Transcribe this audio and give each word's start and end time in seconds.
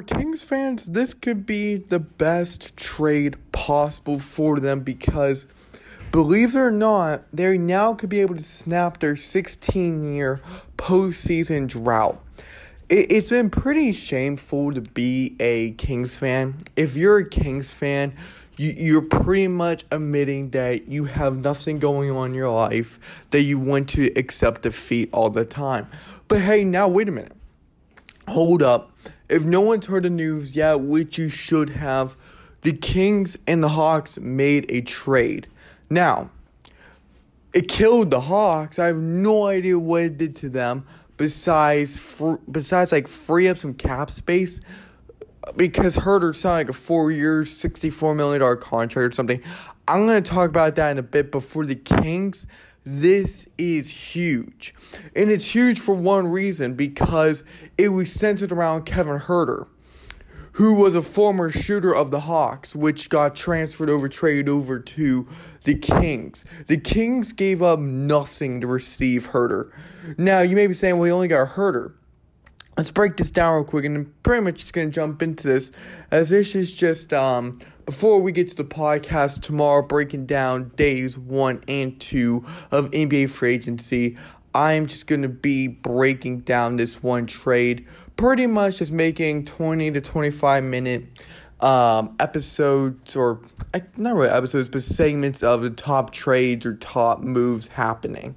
for 0.00 0.14
Kings 0.14 0.42
fans, 0.42 0.86
this 0.86 1.12
could 1.12 1.44
be 1.44 1.76
the 1.76 1.98
best 1.98 2.74
trade 2.74 3.36
possible 3.52 4.18
for 4.18 4.58
them 4.58 4.80
because, 4.80 5.46
believe 6.10 6.54
it 6.54 6.58
or 6.58 6.70
not, 6.70 7.24
they 7.34 7.58
now 7.58 7.92
could 7.92 8.08
be 8.08 8.20
able 8.20 8.34
to 8.34 8.42
snap 8.42 9.00
their 9.00 9.14
16 9.14 10.14
year 10.14 10.40
postseason 10.78 11.68
drought. 11.68 12.18
It, 12.88 13.12
it's 13.12 13.28
been 13.28 13.50
pretty 13.50 13.92
shameful 13.92 14.72
to 14.72 14.80
be 14.80 15.36
a 15.38 15.72
Kings 15.72 16.16
fan. 16.16 16.62
If 16.76 16.96
you're 16.96 17.18
a 17.18 17.28
Kings 17.28 17.70
fan, 17.70 18.14
you, 18.56 18.72
you're 18.76 19.02
pretty 19.02 19.48
much 19.48 19.84
admitting 19.90 20.50
that 20.50 20.88
you 20.88 21.04
have 21.04 21.36
nothing 21.36 21.78
going 21.78 22.10
on 22.10 22.30
in 22.30 22.34
your 22.34 22.50
life, 22.50 23.26
that 23.32 23.42
you 23.42 23.58
want 23.58 23.90
to 23.90 24.06
accept 24.16 24.62
defeat 24.62 25.10
all 25.12 25.28
the 25.28 25.44
time. 25.44 25.88
But 26.26 26.40
hey, 26.40 26.64
now 26.64 26.88
wait 26.88 27.08
a 27.08 27.12
minute. 27.12 27.36
Hold 28.28 28.62
up. 28.62 28.92
If 29.30 29.44
no 29.44 29.60
one's 29.60 29.86
heard 29.86 30.02
the 30.02 30.10
news 30.10 30.56
yet, 30.56 30.80
which 30.80 31.16
you 31.16 31.28
should 31.28 31.70
have, 31.70 32.16
the 32.62 32.72
Kings 32.72 33.38
and 33.46 33.62
the 33.62 33.70
Hawks 33.70 34.18
made 34.18 34.70
a 34.70 34.80
trade. 34.80 35.46
Now, 35.88 36.30
it 37.54 37.68
killed 37.68 38.10
the 38.10 38.20
Hawks. 38.20 38.78
I 38.78 38.86
have 38.86 38.96
no 38.96 39.46
idea 39.46 39.78
what 39.78 40.02
it 40.02 40.18
did 40.18 40.36
to 40.36 40.48
them 40.48 40.86
besides 41.16 41.96
fr- 41.96 42.36
besides 42.50 42.92
like 42.92 43.06
free 43.06 43.48
up 43.48 43.58
some 43.58 43.74
cap 43.74 44.10
space 44.10 44.60
because 45.56 45.96
Huerter 45.96 46.34
signed 46.34 46.68
like 46.68 46.68
a 46.68 46.78
four 46.78 47.10
year, 47.10 47.42
$64 47.42 48.16
million 48.16 48.58
contract 48.58 49.12
or 49.12 49.12
something. 49.12 49.42
I'm 49.88 50.06
to 50.06 50.20
talk 50.20 50.48
about 50.48 50.76
that 50.76 50.90
in 50.92 50.98
a 50.98 51.02
bit 51.02 51.32
before 51.32 51.66
the 51.66 51.74
Kings. 51.74 52.46
This 52.84 53.46
is 53.58 53.90
huge. 53.90 54.74
And 55.14 55.30
it's 55.30 55.54
huge 55.54 55.78
for 55.78 55.94
one 55.94 56.28
reason 56.28 56.74
because 56.74 57.44
it 57.76 57.88
was 57.88 58.12
centered 58.12 58.52
around 58.52 58.84
Kevin 58.84 59.18
Huerter, 59.18 59.66
who 60.52 60.74
was 60.74 60.94
a 60.94 61.02
former 61.02 61.50
shooter 61.50 61.94
of 61.94 62.10
the 62.10 62.20
Hawks, 62.20 62.74
which 62.74 63.10
got 63.10 63.36
transferred 63.36 63.90
over, 63.90 64.08
traded 64.08 64.48
over 64.48 64.78
to 64.78 65.28
the 65.64 65.74
Kings. 65.74 66.44
The 66.68 66.78
Kings 66.78 67.32
gave 67.32 67.62
up 67.62 67.78
nothing 67.78 68.60
to 68.62 68.66
receive 68.66 69.28
Huerter. 69.28 69.70
Now, 70.16 70.40
you 70.40 70.56
may 70.56 70.66
be 70.66 70.74
saying, 70.74 70.96
well, 70.96 71.04
he 71.04 71.12
only 71.12 71.28
got 71.28 71.50
Huerter 71.50 71.92
let's 72.80 72.90
break 72.90 73.18
this 73.18 73.30
down 73.30 73.56
real 73.56 73.64
quick 73.64 73.84
and 73.84 73.94
I'm 73.94 74.14
pretty 74.22 74.42
much 74.42 74.60
just 74.60 74.72
gonna 74.72 74.88
jump 74.88 75.22
into 75.22 75.46
this 75.46 75.70
as 76.10 76.30
this 76.30 76.54
is 76.54 76.72
just 76.72 77.12
um 77.12 77.58
before 77.90 78.20
we 78.20 78.30
get 78.30 78.46
to 78.46 78.54
the 78.54 78.62
podcast 78.62 79.42
tomorrow 79.42 79.82
breaking 79.82 80.24
down 80.24 80.68
days 80.76 81.18
one 81.18 81.60
and 81.66 82.00
two 82.00 82.44
of 82.70 82.88
NBA 82.92 83.28
free 83.30 83.54
agency 83.54 84.16
I'm 84.54 84.86
just 84.86 85.08
gonna 85.08 85.26
be 85.26 85.66
breaking 85.66 86.42
down 86.42 86.76
this 86.76 87.02
one 87.02 87.26
trade 87.26 87.84
pretty 88.16 88.46
much 88.46 88.78
just 88.78 88.92
making 88.92 89.44
20 89.44 89.90
to 89.90 90.00
25 90.00 90.62
minute 90.62 91.04
um 91.58 92.14
episodes 92.20 93.16
or 93.16 93.40
not 93.96 94.14
really 94.14 94.28
episodes 94.30 94.68
but 94.68 94.84
segments 94.84 95.42
of 95.42 95.62
the 95.62 95.70
top 95.70 96.12
trades 96.12 96.64
or 96.64 96.76
top 96.76 97.22
moves 97.22 97.66
happening 97.66 98.36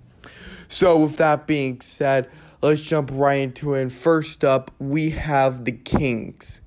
so 0.67 0.97
with 0.97 1.17
that 1.17 1.45
being 1.45 1.79
said 1.79 2.27
let's 2.63 2.81
jump 2.81 3.11
right 3.13 3.41
into 3.41 3.73
it. 3.75 3.81
And 3.81 3.93
first 3.93 4.43
up, 4.45 4.71
we 4.79 5.11
have 5.11 5.65
the 5.65 5.73
Kings. 5.73 6.61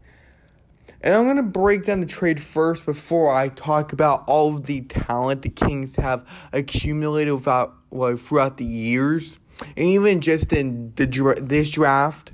And 1.07 1.15
I'm 1.15 1.23
going 1.23 1.37
to 1.37 1.45
break 1.45 1.85
down 1.85 2.01
the 2.01 2.07
trade 2.07 2.43
first 2.43 2.85
before 2.85 3.33
I 3.33 3.47
talk 3.47 3.93
about 3.93 4.25
all 4.27 4.57
of 4.57 4.67
the 4.67 4.81
talent 4.81 5.43
the 5.43 5.49
Kings 5.49 5.95
have 5.95 6.27
accumulated 6.53 7.33
without, 7.33 7.77
throughout 8.19 8.57
the 8.57 8.65
years. 8.65 9.39
And 9.77 9.87
even 9.87 10.21
just 10.21 10.53
in 10.53 10.93
the 10.97 11.07
this 11.41 11.71
draft 11.71 12.33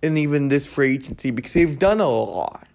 and 0.00 0.16
even 0.16 0.46
this 0.46 0.64
free 0.64 0.94
agency 0.94 1.32
because 1.32 1.54
they've 1.54 1.76
done 1.76 1.98
a 1.98 2.08
lot. 2.08 2.68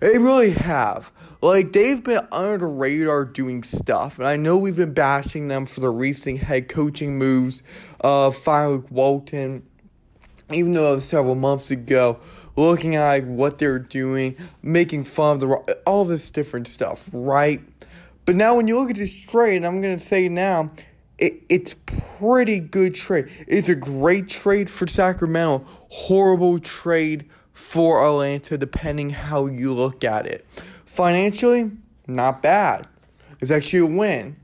They 0.00 0.18
really 0.18 0.50
have. 0.50 1.10
Like, 1.40 1.72
they've 1.72 2.04
been 2.04 2.28
under 2.30 2.58
the 2.58 2.66
radar 2.66 3.24
doing 3.24 3.62
stuff. 3.62 4.18
And 4.18 4.28
I 4.28 4.36
know 4.36 4.58
we've 4.58 4.76
been 4.76 4.92
bashing 4.92 5.48
them 5.48 5.64
for 5.64 5.80
the 5.80 5.88
recent 5.88 6.40
head 6.40 6.68
coaching 6.68 7.16
moves 7.16 7.62
of 8.00 8.36
firing 8.36 8.84
Walton, 8.90 9.62
even 10.52 10.74
though 10.74 10.92
it 10.92 10.96
was 10.96 11.06
several 11.06 11.34
months 11.34 11.70
ago, 11.70 12.20
looking 12.68 12.96
at 12.96 13.06
like, 13.06 13.24
what 13.26 13.58
they're 13.58 13.78
doing, 13.78 14.36
making 14.62 15.04
fun 15.04 15.34
of 15.34 15.40
the 15.40 15.78
all 15.86 16.04
this 16.04 16.30
different 16.30 16.68
stuff, 16.68 17.08
right? 17.12 17.60
But 18.24 18.36
now 18.36 18.56
when 18.56 18.68
you 18.68 18.78
look 18.78 18.90
at 18.90 18.96
this 18.96 19.26
trade, 19.26 19.64
I'm 19.64 19.80
gonna 19.80 19.98
say 19.98 20.28
now, 20.28 20.70
it, 21.18 21.42
it's 21.48 21.74
pretty 22.18 22.60
good 22.60 22.94
trade. 22.94 23.28
It's 23.46 23.68
a 23.68 23.74
great 23.74 24.28
trade 24.28 24.70
for 24.70 24.86
Sacramento, 24.86 25.64
horrible 25.88 26.58
trade 26.58 27.28
for 27.52 28.04
Atlanta, 28.04 28.56
depending 28.56 29.10
how 29.10 29.46
you 29.46 29.74
look 29.74 30.04
at 30.04 30.26
it. 30.26 30.46
Financially, 30.86 31.70
not 32.06 32.42
bad. 32.42 32.88
It's 33.40 33.50
actually 33.50 33.80
a 33.80 33.86
win. 33.86 34.36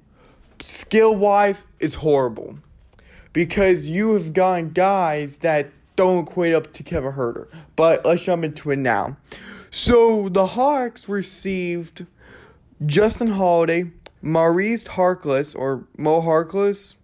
Skill 0.61 1.17
wise, 1.17 1.65
it's 1.81 1.97
horrible 1.97 2.59
because 3.33 3.89
you 3.91 4.15
have 4.15 4.33
gotten 4.33 4.71
guys 4.71 5.39
that 5.39 5.71
don't 5.97 6.29
equate 6.29 6.55
up 6.55 6.73
to 6.75 6.83
Kevin 6.83 7.13
Huerter. 7.13 7.49
But 7.75 8.05
let's 8.05 8.23
jump 8.23 8.45
into 8.45 8.71
it 8.71 8.77
now. 8.77 9.17
So 9.71 10.29
the 10.29 10.47
Hawks 10.47 11.09
received 11.09 12.07
Justin 12.85 13.29
Holiday, 13.29 13.91
Maurice 14.23 14.89
Harkless 14.89 15.57
or 15.59 15.87
Mo 15.97 16.21
Harkless, 16.21 16.97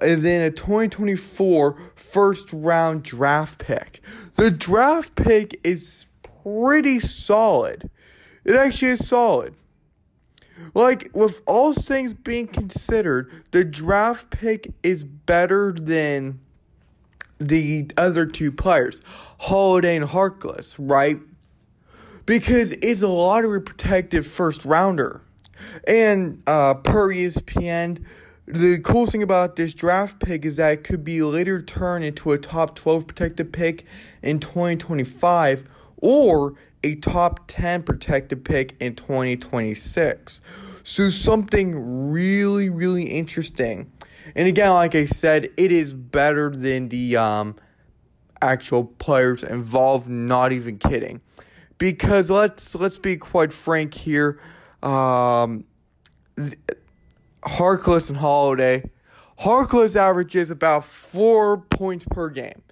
and 0.00 0.22
then 0.22 0.42
a 0.42 0.50
2024 0.50 1.76
first 1.94 2.52
round 2.52 3.02
draft 3.02 3.58
pick. 3.58 4.00
The 4.36 4.50
draft 4.50 5.14
pick 5.14 5.60
is 5.64 6.06
pretty 6.42 7.00
solid. 7.00 7.90
It 8.44 8.54
actually 8.54 8.92
is 8.92 9.06
solid. 9.06 9.54
Like, 10.74 11.10
with 11.14 11.42
all 11.46 11.72
things 11.72 12.12
being 12.12 12.46
considered, 12.46 13.30
the 13.50 13.64
draft 13.64 14.30
pick 14.30 14.72
is 14.82 15.04
better 15.04 15.72
than 15.72 16.40
the 17.38 17.90
other 17.96 18.26
two 18.26 18.50
players, 18.50 19.02
Holiday 19.40 19.96
and 19.96 20.06
Harkless, 20.06 20.74
right? 20.78 21.18
Because 22.24 22.72
it's 22.72 23.02
a 23.02 23.08
lottery 23.08 23.60
protected 23.60 24.26
first 24.26 24.64
rounder. 24.64 25.22
And 25.86 26.42
uh, 26.46 26.74
per 26.74 27.08
ESPN, 27.08 28.04
the 28.46 28.78
cool 28.80 29.06
thing 29.06 29.22
about 29.22 29.56
this 29.56 29.74
draft 29.74 30.20
pick 30.20 30.44
is 30.44 30.56
that 30.56 30.72
it 30.72 30.84
could 30.84 31.04
be 31.04 31.22
later 31.22 31.60
turned 31.60 32.04
into 32.04 32.32
a 32.32 32.38
top 32.38 32.76
12 32.76 33.06
protected 33.06 33.52
pick 33.52 33.84
in 34.22 34.38
2025 34.40 35.64
or 35.98 36.54
a 36.84 36.94
top 36.96 37.40
10 37.48 37.82
protected 37.82 38.44
pick 38.44 38.76
in 38.80 38.94
2026. 38.94 40.40
So, 40.84 41.10
something 41.10 42.12
really, 42.12 42.68
really 42.70 43.04
interesting. 43.04 43.90
And 44.34 44.48
again, 44.48 44.72
like 44.72 44.94
I 44.94 45.04
said, 45.04 45.50
it 45.56 45.72
is 45.72 45.92
better 45.92 46.50
than 46.50 46.88
the 46.88 47.16
um, 47.16 47.56
actual 48.42 48.84
players 48.84 49.44
involved, 49.44 50.08
not 50.08 50.52
even 50.52 50.78
kidding. 50.78 51.20
Because 51.78 52.30
let's 52.30 52.74
let's 52.74 52.98
be 52.98 53.16
quite 53.16 53.52
frank 53.52 53.94
here. 53.94 54.40
Um, 54.82 55.64
Harkless 57.44 58.08
and 58.08 58.18
Holiday. 58.18 58.90
Harkless 59.40 59.94
averages 59.96 60.50
about 60.50 60.84
four 60.84 61.58
points 61.58 62.06
per 62.10 62.30
game. 62.30 62.62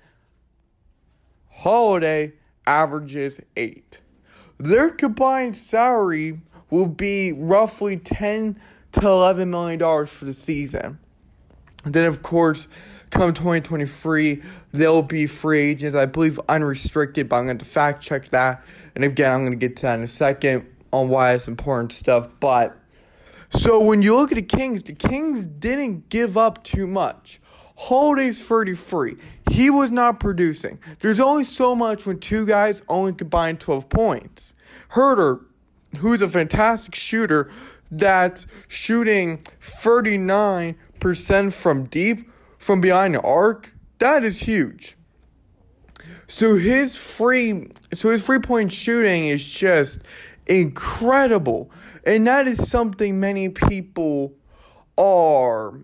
Holiday 1.51 2.33
averages 2.67 3.41
eight. 3.57 4.01
Their 4.59 4.91
combined 4.91 5.57
salary 5.57 6.41
will 6.71 6.89
be 6.89 7.33
roughly 7.33 7.99
10 7.99 8.59
to 8.93 9.07
11 9.07 9.51
million 9.51 9.79
dollars 9.79 10.11
for 10.11 10.25
the 10.25 10.35
season. 10.35 10.99
Then 11.85 12.07
of 12.07 12.23
course, 12.23 12.69
come 13.11 13.33
2023, 13.35 14.43
they'll 14.73 15.03
be 15.03 15.27
free 15.27 15.61
agents, 15.61 15.95
I 15.95 16.07
believe 16.07 16.41
unrestricted, 16.49 17.29
but 17.29 17.37
I'm 17.37 17.45
going 17.47 17.59
to 17.59 17.65
fact 17.65 18.03
check 18.03 18.31
that. 18.31 18.65
And 18.95 19.05
again, 19.05 19.33
I'm 19.33 19.41
going 19.41 19.59
to 19.59 19.69
get 19.69 19.77
to 19.77 19.83
that 19.83 19.99
in 19.99 20.05
a 20.05 20.07
second 20.07 20.67
on 20.93 21.09
why 21.09 21.33
it's 21.35 21.49
important 21.49 21.93
stuff, 21.93 22.29
but 22.41 22.77
so 23.51 23.79
when 23.79 24.03
you 24.03 24.17
look 24.17 24.33
at 24.33 24.35
the 24.35 24.43
Kings, 24.43 24.83
the 24.83 24.95
Kings 24.95 25.47
didn't 25.47 26.09
give 26.09 26.37
up 26.37 26.65
too 26.65 26.89
much. 26.89 27.41
Holiday's 27.77 28.43
33. 28.43 29.17
He 29.51 29.71
was 29.71 29.93
not 29.93 30.19
producing. 30.19 30.79
There's 31.01 31.21
only 31.21 31.45
so 31.45 31.75
much 31.77 32.05
when 32.05 32.19
two 32.19 32.47
guys 32.47 32.83
only 32.89 33.13
combine 33.13 33.57
12 33.57 33.89
points. 33.89 34.55
Huerter, 34.93 35.45
who's 35.99 36.21
a 36.21 36.29
fantastic 36.29 36.95
shooter, 36.97 37.51
that's 37.91 38.47
shooting 38.67 39.39
39% 39.61 40.75
from 41.55 41.85
deep, 41.85 42.31
from 42.59 42.81
behind 42.81 43.15
the 43.15 43.21
arc, 43.21 43.75
that 43.99 44.25
is 44.25 44.41
huge. 44.41 44.97
So 46.27 46.57
his 46.57 46.97
free 46.97 47.69
so 47.93 48.11
his 48.11 48.25
free 48.25 48.39
point 48.39 48.73
shooting 48.73 49.27
is 49.27 49.47
just 49.49 50.01
incredible. 50.47 51.71
And 52.07 52.27
that 52.27 52.47
is 52.47 52.69
something 52.69 53.19
many 53.21 53.49
people 53.49 54.35
are 54.99 55.75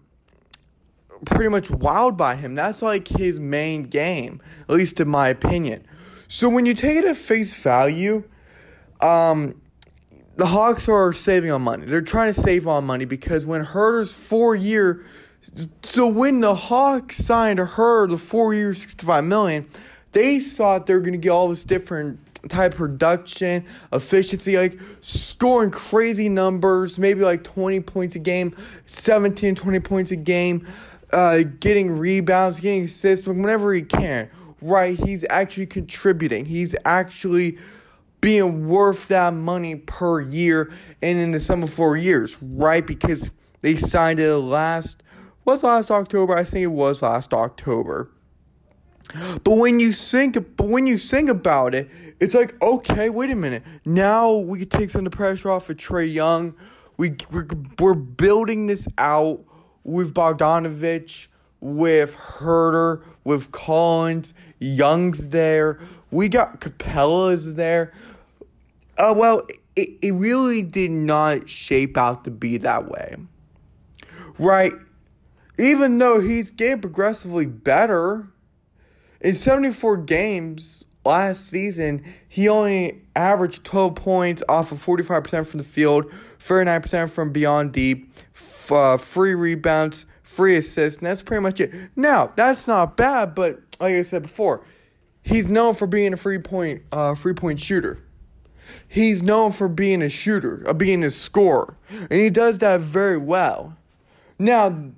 pretty 1.25 1.49
much 1.49 1.69
wowed 1.69 2.17
by 2.17 2.37
him. 2.37 2.55
That's 2.55 2.83
like 2.83 3.09
his 3.09 3.39
main 3.39 3.85
game, 3.85 4.41
at 4.69 4.75
least 4.75 5.01
in 5.01 5.09
my 5.09 5.29
opinion. 5.29 5.87
So 6.29 6.49
when 6.49 6.67
you 6.67 6.75
take 6.75 6.97
it 6.97 7.05
at 7.05 7.17
face 7.17 7.55
value, 7.55 8.25
um, 9.01 9.61
the 10.41 10.47
Hawks 10.47 10.89
are 10.89 11.13
saving 11.13 11.51
on 11.51 11.61
money. 11.61 11.85
They're 11.85 12.01
trying 12.01 12.33
to 12.33 12.41
save 12.41 12.67
on 12.67 12.87
money 12.87 13.05
because 13.05 13.45
when 13.45 13.63
Huerter's 13.63 14.15
four 14.15 14.55
year, 14.55 15.05
so 15.83 16.07
when 16.07 16.41
the 16.41 16.55
Hawks 16.55 17.19
signed 17.19 17.59
her 17.59 18.07
the 18.07 18.17
four 18.17 18.55
year, 18.55 18.73
sixty 18.73 19.05
five 19.05 19.23
million, 19.25 19.69
they 20.13 20.39
thought 20.39 20.87
they 20.87 20.95
were 20.95 21.03
gonna 21.03 21.19
get 21.19 21.29
all 21.29 21.51
this 21.51 21.63
different 21.63 22.19
type 22.49 22.75
production, 22.75 23.67
efficiency, 23.93 24.57
like 24.57 24.81
scoring 25.03 25.71
crazy 25.71 26.31
numbers, 26.31 26.99
maybe 26.99 27.21
like 27.21 27.45
20 27.45 27.81
points 27.81 28.17
a 28.17 28.19
game, 28.19 28.57
17, 28.87 29.55
20 29.55 29.81
points 29.81 30.11
a 30.11 30.17
game, 30.17 30.67
uh, 31.13 31.43
getting 31.61 31.91
rebounds, 31.91 32.61
getting 32.61 32.85
assists 32.85 33.29
whenever 33.29 33.75
he 33.75 33.83
can. 33.83 34.31
Right? 34.63 34.99
He's 34.99 35.27
actually 35.29 35.67
contributing. 35.67 36.47
He's 36.47 36.75
actually 36.87 37.59
being 38.21 38.69
worth 38.69 39.09
that 39.09 39.35
money 39.35 39.77
per 39.77 40.21
year 40.21 40.73
and 41.03 41.19
in 41.19 41.33
the 41.33 41.41
sum 41.41 41.63
of 41.63 41.71
four 41.73 41.97
years, 41.97 42.37
right? 42.43 42.87
Because 42.87 43.31
they 43.61 43.77
signed 43.77 44.21
it 44.21 44.35
last 44.37 45.03
was 45.45 45.63
last 45.63 45.91
October. 45.91 46.37
I 46.37 46.45
think 46.45 46.65
it 46.65 46.69
was 46.69 47.03
last 47.03 47.33
October. 47.33 48.11
But 49.43 49.57
when 49.57 49.81
you 49.81 49.93
think 49.93 50.35
but 50.57 50.67
when 50.67 50.87
you 50.87 50.97
think 50.97 51.29
about 51.29 51.75
it, 51.75 51.91
it's 52.21 52.35
like, 52.35 52.61
okay, 52.63 53.11
wait 53.11 53.31
a 53.31 53.35
minute. 53.35 53.63
Now 53.85 54.33
we 54.33 54.61
can 54.61 54.69
take 54.69 54.91
some 54.91 55.05
of 55.07 55.11
the 55.11 55.17
pressure 55.17 55.51
off 55.51 55.69
of 55.71 55.77
Trae 55.77 56.13
Young. 56.13 56.55
We 56.97 57.17
we're, 57.31 57.49
we're 57.79 57.95
building 57.95 58.67
this 58.67 58.87
out 58.99 59.41
with 59.83 60.15
Bogdanovich, 60.15 61.27
with 61.61 62.15
Huerter, 62.15 63.03
with 63.25 63.51
Collins. 63.53 64.35
Young's 64.59 65.29
there. 65.29 65.79
We 66.11 66.29
got 66.29 66.61
Capela's 66.61 67.55
there. 67.55 67.93
Uh, 69.01 69.15
well, 69.17 69.47
it, 69.77 69.89
it 70.03 70.13
really 70.13 70.61
did 70.61 70.91
not 70.91 71.49
shape 71.49 71.97
out 71.97 72.25
to 72.25 72.31
be 72.31 72.59
that 72.59 72.89
way. 72.89 73.17
Right? 74.39 74.75
Even 75.59 75.97
though 75.97 76.21
he's 76.21 76.51
getting 76.51 76.83
progressively 76.83 77.47
better, 77.47 78.29
in 79.23 79.35
74 79.35 79.99
games, 79.99 80.85
last 81.05 81.47
season, 81.47 82.05
he 82.29 82.47
only 82.49 83.01
averaged 83.17 83.65
12 83.65 83.95
points 83.95 84.43
off 84.51 84.71
of 84.71 84.79
45% 84.79 85.47
from 85.47 85.59
the 85.59 85.65
field, 85.65 86.05
39% 86.39 87.11
from 87.11 87.33
beyond 87.33 87.73
deep, 87.73 88.13
f- 88.35 88.71
uh, 88.71 88.97
free 88.99 89.35
rebounds, 89.35 90.05
free 90.23 90.57
assists, 90.57 90.99
and 90.99 91.07
that's 91.07 91.23
pretty 91.23 91.43
much 91.43 91.59
it. 91.59 91.73
Now, 91.97 92.33
that's 92.37 92.69
not 92.69 92.99
bad, 92.99 93.35
but 93.35 93.61
like 93.81 93.95
I 93.95 94.03
said 94.03 94.23
before, 94.23 94.63
he's 95.23 95.49
known 95.49 95.75
for 95.75 95.87
being 95.87 96.13
a 96.13 96.19
free 96.19 96.39
point, 96.39 96.83
uh, 96.93 97.15
free 97.15 97.35
point 97.35 97.61
shooter. 97.61 98.03
He's 98.89 99.23
known 99.23 99.53
for 99.53 99.69
being 99.69 100.03
a 100.03 100.09
shooter, 100.09 100.63
uh, 100.67 100.73
being 100.73 101.05
a 101.05 101.11
scorer, 101.11 101.77
and 101.91 102.21
he 102.21 102.31
does 102.31 102.59
that 102.59 102.81
very 102.81 103.19
well. 103.19 103.77
Now, 104.39 104.91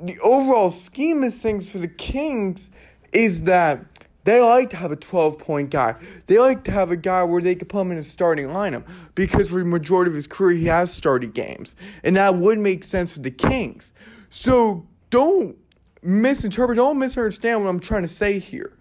the 0.00 0.18
overall 0.20 0.70
scheme 0.70 1.22
of 1.22 1.34
things 1.34 1.70
for 1.70 1.78
the 1.78 1.88
Kings 1.88 2.70
is 3.12 3.42
that 3.44 3.84
they 4.24 4.40
like 4.40 4.70
to 4.70 4.76
have 4.76 4.92
a 4.92 4.96
12 4.96 5.38
point 5.38 5.70
guy. 5.70 5.94
They 6.26 6.38
like 6.38 6.62
to 6.64 6.70
have 6.70 6.90
a 6.90 6.96
guy 6.96 7.24
where 7.24 7.40
they 7.40 7.54
can 7.54 7.66
put 7.66 7.80
him 7.80 7.92
in 7.92 7.98
a 7.98 8.02
starting 8.02 8.48
lineup 8.48 8.84
because 9.14 9.48
for 9.48 9.58
the 9.58 9.64
majority 9.64 10.10
of 10.10 10.14
his 10.14 10.26
career 10.26 10.56
he 10.56 10.66
has 10.66 10.92
started 10.92 11.32
games. 11.32 11.76
And 12.04 12.16
that 12.16 12.34
would 12.34 12.58
make 12.58 12.84
sense 12.84 13.14
for 13.14 13.20
the 13.20 13.30
Kings. 13.30 13.94
So 14.28 14.86
don't 15.08 15.56
misinterpret, 16.02 16.76
don't 16.76 16.98
misunderstand 16.98 17.64
what 17.64 17.70
I'm 17.70 17.80
trying 17.80 18.02
to 18.02 18.08
say 18.08 18.38
here. 18.38 18.76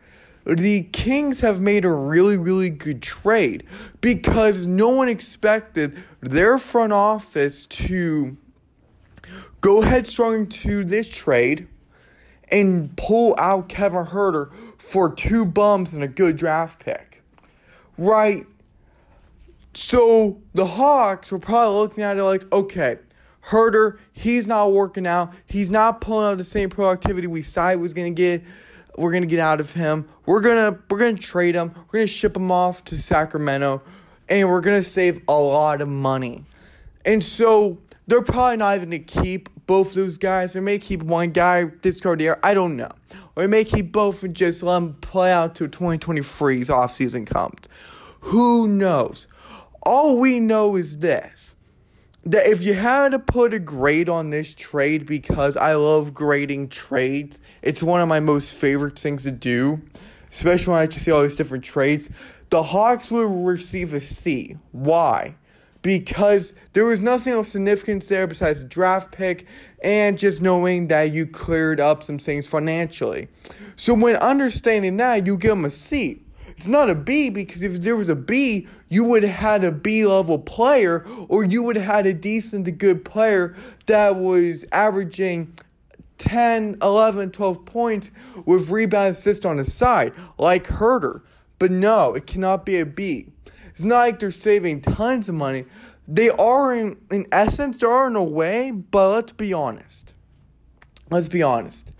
The 0.47 0.83
Kings 0.83 1.41
have 1.41 1.59
made 1.59 1.83
a 1.83 1.91
really, 1.91 2.37
really 2.37 2.69
good 2.69 3.01
trade 3.01 3.65
because 3.99 4.65
no 4.65 4.89
one 4.89 5.09
expected 5.09 6.01
their 6.21 6.57
front 6.57 6.93
office 6.93 7.65
to 7.65 8.37
go 9.59 9.81
headstrong 9.81 10.35
into 10.35 10.85
this 10.85 11.09
trade 11.09 11.67
and 12.49 12.95
pull 12.95 13.35
out 13.37 13.67
Kevin 13.67 14.05
Huerter 14.05 14.53
for 14.77 15.11
two 15.13 15.45
bums 15.45 15.93
and 15.93 16.01
a 16.01 16.07
good 16.07 16.37
draft 16.37 16.79
pick. 16.79 17.23
Right? 17.97 18.45
So 19.73 20.41
the 20.53 20.65
Hawks 20.65 21.31
were 21.31 21.39
probably 21.39 21.77
looking 21.77 22.03
at 22.03 22.17
it 22.17 22.23
like, 22.23 22.51
okay, 22.53 22.99
Huerter, 23.47 23.97
he's 24.13 24.47
not 24.47 24.71
working 24.71 25.05
out. 25.05 25.33
He's 25.45 25.69
not 25.69 26.01
pulling 26.01 26.31
out 26.31 26.37
the 26.37 26.43
same 26.43 26.69
productivity 26.69 27.27
we 27.27 27.41
said 27.41 27.71
he 27.71 27.75
was 27.77 27.93
gonna 27.93 28.11
get. 28.11 28.43
We're 28.97 29.11
gonna 29.11 29.27
get 29.27 29.39
out 29.39 29.59
of 29.59 29.73
him. 29.73 30.07
We're 30.25 30.41
gonna 30.41 30.79
we're 30.89 30.97
gonna 30.97 31.17
trade 31.17 31.55
him. 31.55 31.71
We're 31.75 31.99
gonna 31.99 32.07
ship 32.07 32.35
him 32.35 32.51
off 32.51 32.83
to 32.85 32.97
Sacramento, 32.97 33.83
and 34.27 34.49
we're 34.49 34.61
gonna 34.61 34.83
save 34.83 35.21
a 35.27 35.39
lot 35.39 35.81
of 35.81 35.87
money. 35.87 36.43
And 37.05 37.23
so 37.23 37.77
they're 38.07 38.23
probably 38.23 38.57
not 38.57 38.75
even 38.75 38.89
gonna 38.89 38.99
keep 38.99 39.49
both 39.67 39.93
those 39.93 40.17
guys. 40.17 40.53
They 40.53 40.61
may 40.61 40.79
keep 40.79 41.03
one 41.03 41.29
guy, 41.29 41.65
discard 41.81 42.19
the 42.19 42.29
other. 42.29 42.39
I 42.41 42.53
don't 42.53 42.75
know. 42.75 42.91
Or 43.35 43.43
they 43.43 43.47
may 43.47 43.63
keep 43.63 43.91
both 43.91 44.23
and 44.23 44.35
just 44.35 44.63
let 44.63 44.79
them 44.79 44.93
play 44.95 45.31
out 45.31 45.53
to 45.55 45.67
2023's 45.67 46.69
offseason 46.69 47.27
comes. 47.27 47.67
Who 48.21 48.67
knows? 48.67 49.27
All 49.83 50.17
we 50.17 50.39
know 50.39 50.75
is 50.75 50.97
this. 50.97 51.56
That 52.27 52.45
if 52.47 52.61
you 52.61 52.73
had 52.73 53.13
to 53.13 53.19
put 53.19 53.53
a 53.53 53.59
grade 53.59 54.09
on 54.09 54.31
this 54.31 54.53
trade, 54.53 55.05
because 55.05 55.55
I 55.55 55.75
love 55.75 56.13
grading 56.13 56.69
trades, 56.69 57.39
it's 57.61 57.81
one 57.81 58.01
of 58.01 58.07
my 58.07 58.19
most 58.19 58.53
favorite 58.53 58.99
things 58.99 59.23
to 59.23 59.31
do, 59.31 59.81
especially 60.29 60.73
when 60.73 60.81
I 60.81 60.89
see 60.89 61.11
all 61.11 61.21
these 61.21 61.37
different 61.37 61.63
trades. 61.63 62.09
The 62.49 62.63
Hawks 62.63 63.11
will 63.11 63.43
receive 63.43 63.93
a 63.93 63.99
C. 63.99 64.57
Why? 64.71 65.35
because 65.87 66.53
there 66.73 66.83
was 66.83 66.99
nothing 66.99 67.33
of 67.33 67.47
significance 67.47 68.07
there 68.07 68.27
besides 68.27 68.61
the 68.61 68.67
draft 68.67 69.09
pick 69.11 69.47
and 69.81 70.17
just 70.17 70.41
knowing 70.41 70.87
that 70.89 71.13
you 71.13 71.25
cleared 71.25 71.79
up 71.79 72.03
some 72.03 72.19
things 72.19 72.45
financially. 72.45 73.29
So 73.77 73.93
when 73.93 74.17
understanding 74.17 74.97
that, 74.97 75.25
you 75.25 75.37
give 75.37 75.51
them 75.51 75.63
a 75.63 75.69
C. 75.69 76.23
It's 76.57 76.67
not 76.67 76.89
a 76.89 76.95
B 76.95 77.29
because 77.29 77.61
if 77.61 77.81
there 77.81 77.95
was 77.95 78.09
a 78.09 78.15
B, 78.15 78.67
you 78.89 79.03
would 79.03 79.21
have 79.21 79.35
had 79.35 79.63
a 79.63 79.71
B 79.71 80.05
level 80.07 80.39
player 80.39 81.05
or 81.29 81.43
you 81.45 81.61
would 81.61 81.75
have 81.75 81.85
had 81.85 82.07
a 82.07 82.13
decent 82.15 82.65
to 82.65 82.71
good 82.71 83.05
player 83.05 83.55
that 83.85 84.15
was 84.15 84.65
averaging 84.71 85.53
10, 86.17 86.79
11, 86.81 87.29
12 87.29 87.63
points 87.65 88.09
with 88.45 88.71
rebound 88.71 89.09
assist 89.09 89.45
on 89.45 89.57
the 89.57 89.63
side, 89.63 90.13
like 90.39 90.65
Huerter. 90.65 91.21
But 91.59 91.69
no, 91.69 92.15
it 92.15 92.25
cannot 92.25 92.65
be 92.65 92.79
a 92.79 92.87
B. 92.87 93.27
It's 93.67 93.83
not 93.83 93.97
like 93.97 94.19
they're 94.19 94.31
saving 94.31 94.81
tons 94.81 95.29
of 95.29 95.35
money. 95.35 95.65
They 96.07 96.31
are, 96.31 96.73
in, 96.73 96.97
in 97.11 97.27
essence, 97.31 97.77
they 97.77 97.85
are 97.85 98.07
in 98.07 98.15
a 98.15 98.23
way, 98.23 98.71
but 98.71 99.11
let's 99.11 99.31
be 99.31 99.53
honest. 99.53 100.15
Let's 101.11 101.27
be 101.27 101.43
honest. 101.43 101.91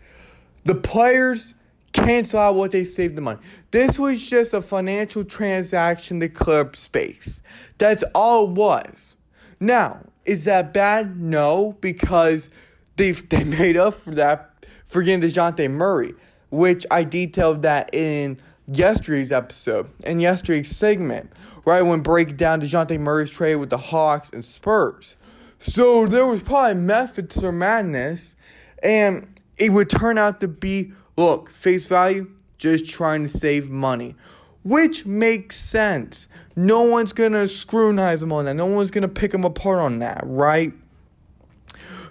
The 0.65 0.73
players 0.73 1.53
cancel 1.93 2.39
out 2.39 2.55
what 2.55 2.71
they 2.71 2.83
saved 2.83 3.15
the 3.15 3.21
money. 3.21 3.39
This 3.77 3.99
was 3.99 4.27
just 4.27 4.55
a 4.55 4.61
financial 4.63 5.23
transaction 5.23 6.19
to 6.21 6.29
clear 6.29 6.61
up 6.61 6.75
space. 6.75 7.43
That's 7.77 8.03
all 8.15 8.45
it 8.45 8.53
was. 8.53 9.15
Now, 9.59 9.99
is 10.25 10.45
that 10.45 10.73
bad? 10.73 11.21
No, 11.21 11.77
because 11.79 12.49
they 12.95 13.11
they 13.29 13.43
made 13.43 13.77
up 13.77 13.93
for 13.93 14.15
that 14.15 14.65
for 14.87 15.03
getting 15.03 15.29
DeJounte 15.29 15.69
Murray, 15.69 16.15
which 16.49 16.87
I 16.89 17.03
detailed 17.03 17.61
that 17.61 17.93
in 17.93 18.39
yesterday's 18.67 19.31
episode 19.31 19.91
and 20.03 20.23
yesterday's 20.23 20.75
segment 20.75 21.31
right 21.63 21.83
when 21.83 21.99
breaking 21.99 22.37
down 22.37 22.61
DeJounte 22.61 22.99
Murray's 22.99 23.29
trade 23.29 23.57
with 23.57 23.69
the 23.69 23.77
Hawks 23.77 24.31
and 24.31 24.43
Spurs. 24.43 25.17
So 25.59 26.07
there 26.07 26.25
was 26.25 26.41
probably 26.41 26.81
method 26.81 27.29
to 27.29 27.51
madness, 27.51 28.35
and 28.81 29.39
it 29.55 29.71
would 29.71 29.91
turn 29.91 30.17
out 30.17 30.39
to 30.39 30.47
be 30.47 30.93
look, 31.15 31.51
face 31.51 31.85
value, 31.85 32.31
just 32.57 32.89
trying 32.89 33.23
to 33.23 33.29
save 33.29 33.69
money. 33.69 34.15
Which 34.63 35.05
makes 35.05 35.55
sense. 35.55 36.27
No 36.55 36.81
one's 36.81 37.13
gonna 37.13 37.47
scrutinize 37.47 38.21
him 38.21 38.33
on 38.33 38.45
that. 38.45 38.55
No 38.55 38.65
one's 38.65 38.91
gonna 38.91 39.07
pick 39.07 39.33
him 39.33 39.43
apart 39.43 39.79
on 39.79 39.99
that, 39.99 40.21
right? 40.25 40.73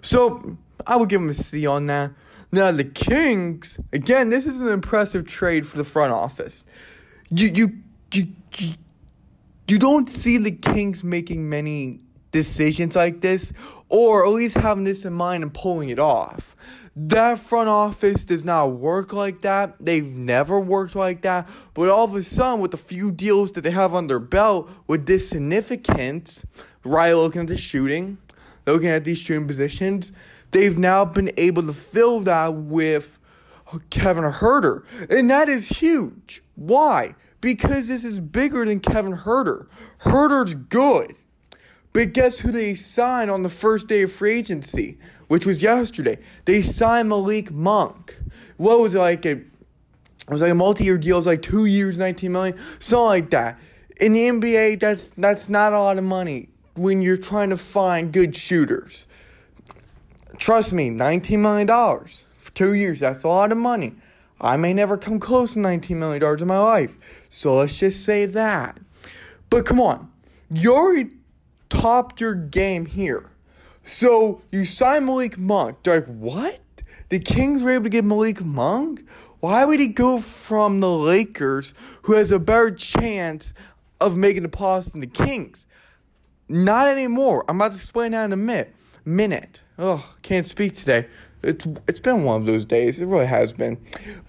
So 0.01 0.57
I 0.87 0.97
would 0.97 1.09
give 1.09 1.21
him 1.21 1.29
a 1.29 1.35
C 1.35 1.67
on 1.67 1.87
that. 1.87 2.13
Now 2.53 2.71
the 2.71 2.85
Kings, 2.85 3.81
again, 3.93 4.31
this 4.31 4.47
is 4.47 4.61
an 4.61 4.69
impressive 4.69 5.27
trade 5.27 5.67
for 5.67 5.77
the 5.77 5.85
front 5.85 6.13
office. 6.13 6.65
You 7.31 7.49
you 7.49 7.69
you, 8.13 8.29
you 8.57 8.75
you 9.69 9.79
don't 9.79 10.09
see 10.09 10.39
the 10.39 10.53
Kings 10.53 11.03
making 11.03 11.49
many 11.49 12.01
decisions 12.31 12.95
like 12.95 13.21
this, 13.21 13.53
or 13.89 14.25
at 14.25 14.33
least 14.33 14.57
having 14.57 14.85
this 14.85 15.05
in 15.05 15.13
mind 15.13 15.43
and 15.43 15.53
pulling 15.53 15.89
it 15.89 15.99
off. 15.99 16.55
That 16.97 17.39
front 17.39 17.69
office 17.69 18.25
does 18.25 18.45
not 18.45 18.73
work 18.73 19.13
like 19.13 19.41
that. 19.41 19.77
They've 19.79 20.07
never 20.07 20.59
worked 20.59 20.97
like 20.97 21.23
that. 21.23 21.47
But 21.75 21.91
all 21.91 22.05
of 22.05 22.15
a 22.15 22.23
sudden, 22.23 22.61
with 22.61 22.71
the 22.71 22.79
few 22.79 23.13
deals 23.13 23.53
that 23.53 23.61
they 23.61 23.71
have 23.71 23.93
on 23.93 24.07
their 24.07 24.19
belt 24.19 24.71
with 24.87 25.07
this 25.07 25.29
significance, 25.29 26.47
right, 26.85 27.13
looking 27.13 27.43
at 27.43 27.49
the 27.49 27.57
shooting, 27.57 28.17
looking 28.67 28.89
at 28.89 29.05
these 29.05 29.19
shooting 29.19 29.47
positions, 29.47 30.13
they've 30.53 30.79
now 30.79 31.05
been 31.05 31.31
able 31.37 31.63
to 31.65 31.75
fill 31.75 32.21
that 32.21 32.55
with 32.55 33.19
Kevin 33.91 34.25
Huerter. 34.25 34.85
And 35.11 35.29
that 35.31 35.51
is 35.51 35.69
huge. 35.69 36.43
Why? 36.55 37.15
because 37.41 37.87
this 37.87 38.05
is 38.05 38.19
bigger 38.19 38.65
than 38.65 38.81
Kevin 38.81 39.17
Huerter. 39.17 39.67
Huerter's 40.01 40.55
good. 40.55 41.15
But 41.93 42.13
guess 42.13 42.41
who 42.41 42.51
they 42.51 42.75
signed 42.75 43.31
on 43.31 43.45
the 43.45 43.49
first 43.49 43.87
day 43.87 44.03
of 44.03 44.11
free 44.11 44.37
agency, 44.39 44.99
which 45.29 45.47
was 45.47 45.63
yesterday? 45.63 46.19
They 46.45 46.63
signed 46.63 47.09
Malik 47.09 47.51
Monk. 47.51 48.19
What 48.57 48.81
was 48.81 48.95
it 48.95 48.99
like 48.99 49.25
a 49.27 49.31
it 49.31 50.33
was 50.33 50.43
like 50.43 50.51
a 50.51 50.57
multi-year 50.57 50.99
deal, 50.99 51.17
it 51.17 51.19
was 51.19 51.27
like 51.27 51.43
two 51.43 51.67
years, 51.67 51.99
19 51.99 52.33
million, 52.33 52.59
something 52.81 53.05
like 53.05 53.31
that. 53.31 53.61
In 54.01 54.13
the 54.13 54.21
NBA, 54.23 54.81
that's 54.81 55.11
that's 55.11 55.49
not 55.49 55.73
a 55.73 55.79
lot 55.79 55.99
of 55.99 56.05
money 56.05 56.49
when 56.75 57.01
you're 57.03 57.17
trying 57.17 57.51
to 57.51 57.57
find 57.57 58.13
good 58.13 58.35
shooters. 58.35 59.07
Trust 60.37 60.73
me, 60.73 60.91
$19 60.91 61.39
million 61.39 61.67
for 61.67 62.53
two 62.53 62.75
years, 62.75 63.01
that's 63.01 63.23
a 63.23 63.29
lot 63.29 63.53
of 63.53 63.59
money. 63.59 63.95
I 64.41 64.57
may 64.57 64.75
never 64.75 64.99
come 64.99 65.19
close 65.19 65.55
to 65.55 65.61
$19 65.61 65.97
million 65.97 66.23
in 66.23 66.47
my 66.47 66.59
life. 66.59 66.97
So 67.31 67.57
let's 67.57 67.79
just 67.79 68.05
say 68.05 68.27
that. 68.27 68.79
But 69.49 69.65
come 69.65 69.81
on, 69.81 70.11
you 70.51 70.75
already 70.75 71.11
topped 71.69 72.21
your 72.21 72.35
game 72.35 72.87
here. 72.87 73.31
So 73.87 74.43
you 74.51 74.65
sign 74.65 75.07
Malik 75.07 75.39
Monk. 75.39 75.79
They're 75.85 76.01
like, 76.01 76.07
what? 76.07 76.61
The 77.09 77.21
Kings 77.21 77.63
were 77.63 77.71
able 77.71 77.85
to 77.85 77.91
get 77.91 78.05
Malik 78.05 78.45
Monk? 78.45 79.09
Why 79.39 79.65
would 79.65 79.79
he 79.79 79.87
go 79.87 80.19
from 80.19 80.81
the 80.81 80.91
Lakers, 80.91 81.73
who 82.03 82.15
has 82.15 82.33
a 82.33 82.41
better 82.41 82.73
chance 82.73 83.55
of 84.01 84.17
making 84.17 84.43
the 84.43 84.49
playoffs 84.49 84.91
than 84.91 85.01
the 85.01 85.07
Kings? 85.07 85.69
Not 86.49 86.89
anymore. 86.89 87.45
I'm 87.49 87.57
about 87.61 87.73
to 87.73 87.79
explain 87.79 88.11
that 88.11 88.25
in 88.25 88.33
a 88.33 88.37
minute. 88.37 88.75
Minute. 89.05 89.63
Oh, 89.79 90.13
can't 90.23 90.47
speak 90.47 90.75
today. 90.75 91.07
It's 91.45 91.65
it's 91.87 92.01
been 92.01 92.25
one 92.25 92.41
of 92.41 92.47
those 92.47 92.67
days. 92.67 93.01
It 93.01 93.07
really 93.07 93.27
has 93.27 93.53
been. 93.53 93.79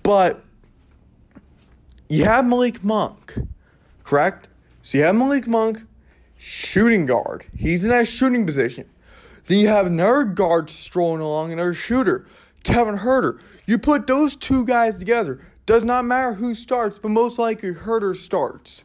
But 0.04 0.44
you 2.10 2.26
have 2.26 2.46
Malik 2.46 2.84
Monk, 2.84 3.40
correct? 4.04 4.50
So 4.84 5.00
you 5.00 5.04
have 5.06 5.16
Malik 5.16 5.48
Monk, 5.48 5.82
shooting 6.38 7.08
guard. 7.08 7.46
He's 7.56 7.84
in 7.84 7.90
that 7.90 8.08
shooting 8.08 8.46
position. 8.46 8.88
Then 9.48 9.60
you 9.60 9.68
have 9.68 9.88
another 9.88 10.26
guard 10.26 10.70
strolling 10.70 11.22
along, 11.22 11.52
another 11.52 11.74
shooter, 11.74 12.28
Kevin 12.64 13.00
Huerter. 13.00 13.42
You 13.66 13.78
put 13.78 14.08
those 14.08 14.36
two 14.36 14.66
guys 14.66 14.98
together. 14.98 15.42
Does 15.66 15.84
not 15.84 16.06
matter 16.06 16.34
who 16.34 16.54
starts, 16.56 17.00
but 17.00 17.10
most 17.10 17.40
likely 17.40 17.74
Huerter 17.74 18.16
starts. 18.16 18.84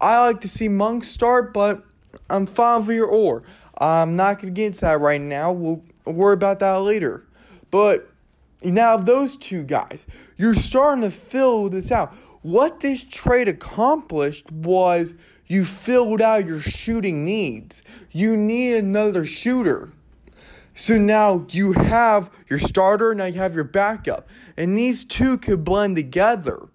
I 0.00 0.20
like 0.20 0.40
to 0.42 0.48
see 0.48 0.68
Monk 0.68 1.04
start, 1.04 1.52
but 1.54 1.84
I'm 2.28 2.46
fine 2.46 2.82
for 2.82 2.92
your 2.92 3.08
or. 3.08 3.42
I'm 3.78 4.16
not 4.16 4.40
going 4.40 4.52
to 4.52 4.56
get 4.56 4.66
into 4.66 4.80
that 4.82 5.00
right 5.00 5.20
now. 5.20 5.52
We'll 5.52 5.82
worry 6.04 6.34
about 6.34 6.58
that 6.60 6.76
later. 6.78 7.24
But 7.70 8.08
now, 8.62 8.96
those 8.96 9.36
two 9.36 9.62
guys, 9.64 10.06
you're 10.36 10.54
starting 10.54 11.02
to 11.02 11.10
fill 11.10 11.68
this 11.68 11.90
out. 11.90 12.14
What 12.42 12.80
this 12.80 13.04
trade 13.04 13.48
accomplished 13.48 14.50
was 14.52 15.14
you 15.52 15.66
filled 15.66 16.22
out 16.22 16.46
your 16.46 16.60
shooting 16.60 17.26
needs. 17.26 17.82
You 18.10 18.36
need 18.38 18.76
another 18.76 19.26
shooter. 19.26 19.92
So 20.72 20.96
now 20.96 21.44
you 21.50 21.72
have 21.72 22.30
your 22.48 22.58
starter, 22.58 23.14
now 23.14 23.26
you 23.26 23.34
have 23.34 23.54
your 23.54 23.64
backup. 23.64 24.28
And 24.56 24.78
these 24.78 25.04
two 25.04 25.36
could 25.36 25.62
blend 25.62 25.96
together. 25.96 26.68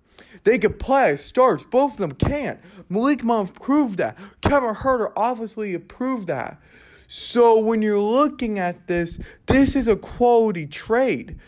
They 0.44 0.60
could 0.60 0.78
play 0.78 1.14
as 1.14 1.24
starts. 1.24 1.64
Both 1.64 1.94
of 1.94 1.98
them 1.98 2.12
can't. 2.12 2.60
Malik 2.88 3.24
Monk 3.24 3.60
proved 3.60 3.98
that. 3.98 4.16
Kevin 4.42 4.76
Huerter 4.76 5.12
obviously 5.18 5.74
approved 5.74 6.28
that. 6.28 6.62
So 7.08 7.58
when 7.58 7.82
you're 7.82 8.00
looking 8.00 8.60
at 8.60 8.88
this, 8.88 9.18
this 9.48 9.76
is 9.76 9.88
a 9.88 9.96
quality 9.96 10.68
trade. 10.68 11.40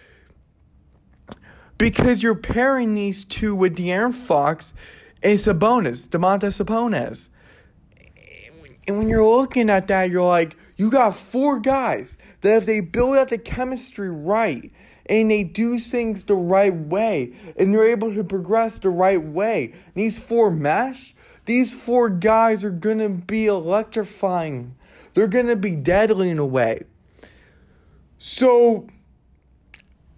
Because 1.77 2.23
you're 2.23 2.33
pairing 2.33 2.95
these 2.95 3.23
two 3.23 3.55
with 3.55 3.77
De'Aaron 3.77 4.13
Fox 4.15 4.73
and 5.21 5.37
Sabonis, 5.37 6.07
Domantas 6.07 6.63
Sabonis. 6.63 7.29
And 8.87 8.97
when 8.97 9.09
you're 9.09 9.25
looking 9.25 9.69
at 9.69 9.87
that, 9.87 10.09
you're 10.09 10.23
like, 10.23 10.57
you 10.77 10.89
got 10.89 11.15
four 11.15 11.59
guys 11.59 12.17
that 12.41 12.57
if 12.57 12.65
they 12.65 12.79
build 12.79 13.17
out 13.17 13.29
the 13.29 13.37
chemistry 13.37 14.09
right 14.09 14.71
and 15.05 15.29
they 15.29 15.43
do 15.43 15.77
things 15.77 16.23
the 16.23 16.35
right 16.35 16.73
way 16.73 17.33
and 17.57 17.73
they're 17.73 17.89
able 17.89 18.13
to 18.13 18.23
progress 18.23 18.79
the 18.79 18.89
right 18.89 19.21
way, 19.21 19.73
these 19.93 20.17
four 20.17 20.49
mesh, 20.49 21.13
these 21.45 21.73
four 21.73 22.09
guys 22.09 22.63
are 22.63 22.71
going 22.71 22.99
to 22.99 23.09
be 23.09 23.47
electrifying. 23.47 24.75
They're 25.13 25.27
going 25.27 25.47
to 25.47 25.55
be 25.55 25.75
deadly 25.75 26.29
in 26.29 26.39
a 26.39 26.45
way. 26.45 26.83
So, 28.17 28.87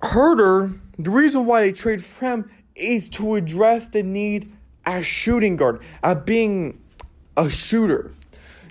Huerter, 0.02 0.80
the 0.98 1.10
reason 1.10 1.46
why 1.46 1.62
they 1.62 1.72
trade 1.72 2.04
for 2.04 2.26
him 2.26 2.52
is 2.76 3.10
to 3.10 3.36
address 3.36 3.88
the 3.88 4.04
need 4.04 4.52
as 4.86 5.06
shooting 5.06 5.56
guard, 5.56 5.82
at 6.04 6.26
being 6.26 6.82
a 7.38 7.50
shooter. 7.50 8.12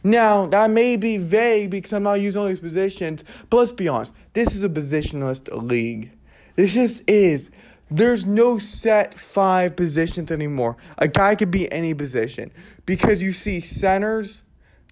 Now, 0.02 0.46
that 0.46 0.70
may 0.70 0.96
be 0.96 1.18
vague 1.18 1.70
because 1.70 1.92
I'm 1.92 2.02
not 2.02 2.20
using 2.20 2.40
all 2.40 2.48
these 2.48 2.60
positions, 2.60 3.24
but 3.50 3.58
let's 3.58 3.72
be 3.72 3.88
honest. 3.88 4.14
This 4.32 4.54
is 4.54 4.62
a 4.62 4.68
positionless 4.68 5.46
league. 5.52 6.12
This 6.56 6.74
just 6.74 7.08
is. 7.08 7.50
There's 7.90 8.24
no 8.24 8.58
set 8.58 9.18
five 9.18 9.76
positions 9.76 10.30
anymore. 10.30 10.76
A 10.98 11.08
guy 11.08 11.34
could 11.34 11.50
be 11.50 11.70
any 11.72 11.92
position 11.92 12.52
because 12.86 13.20
you 13.22 13.32
see 13.32 13.60
centers 13.60 14.42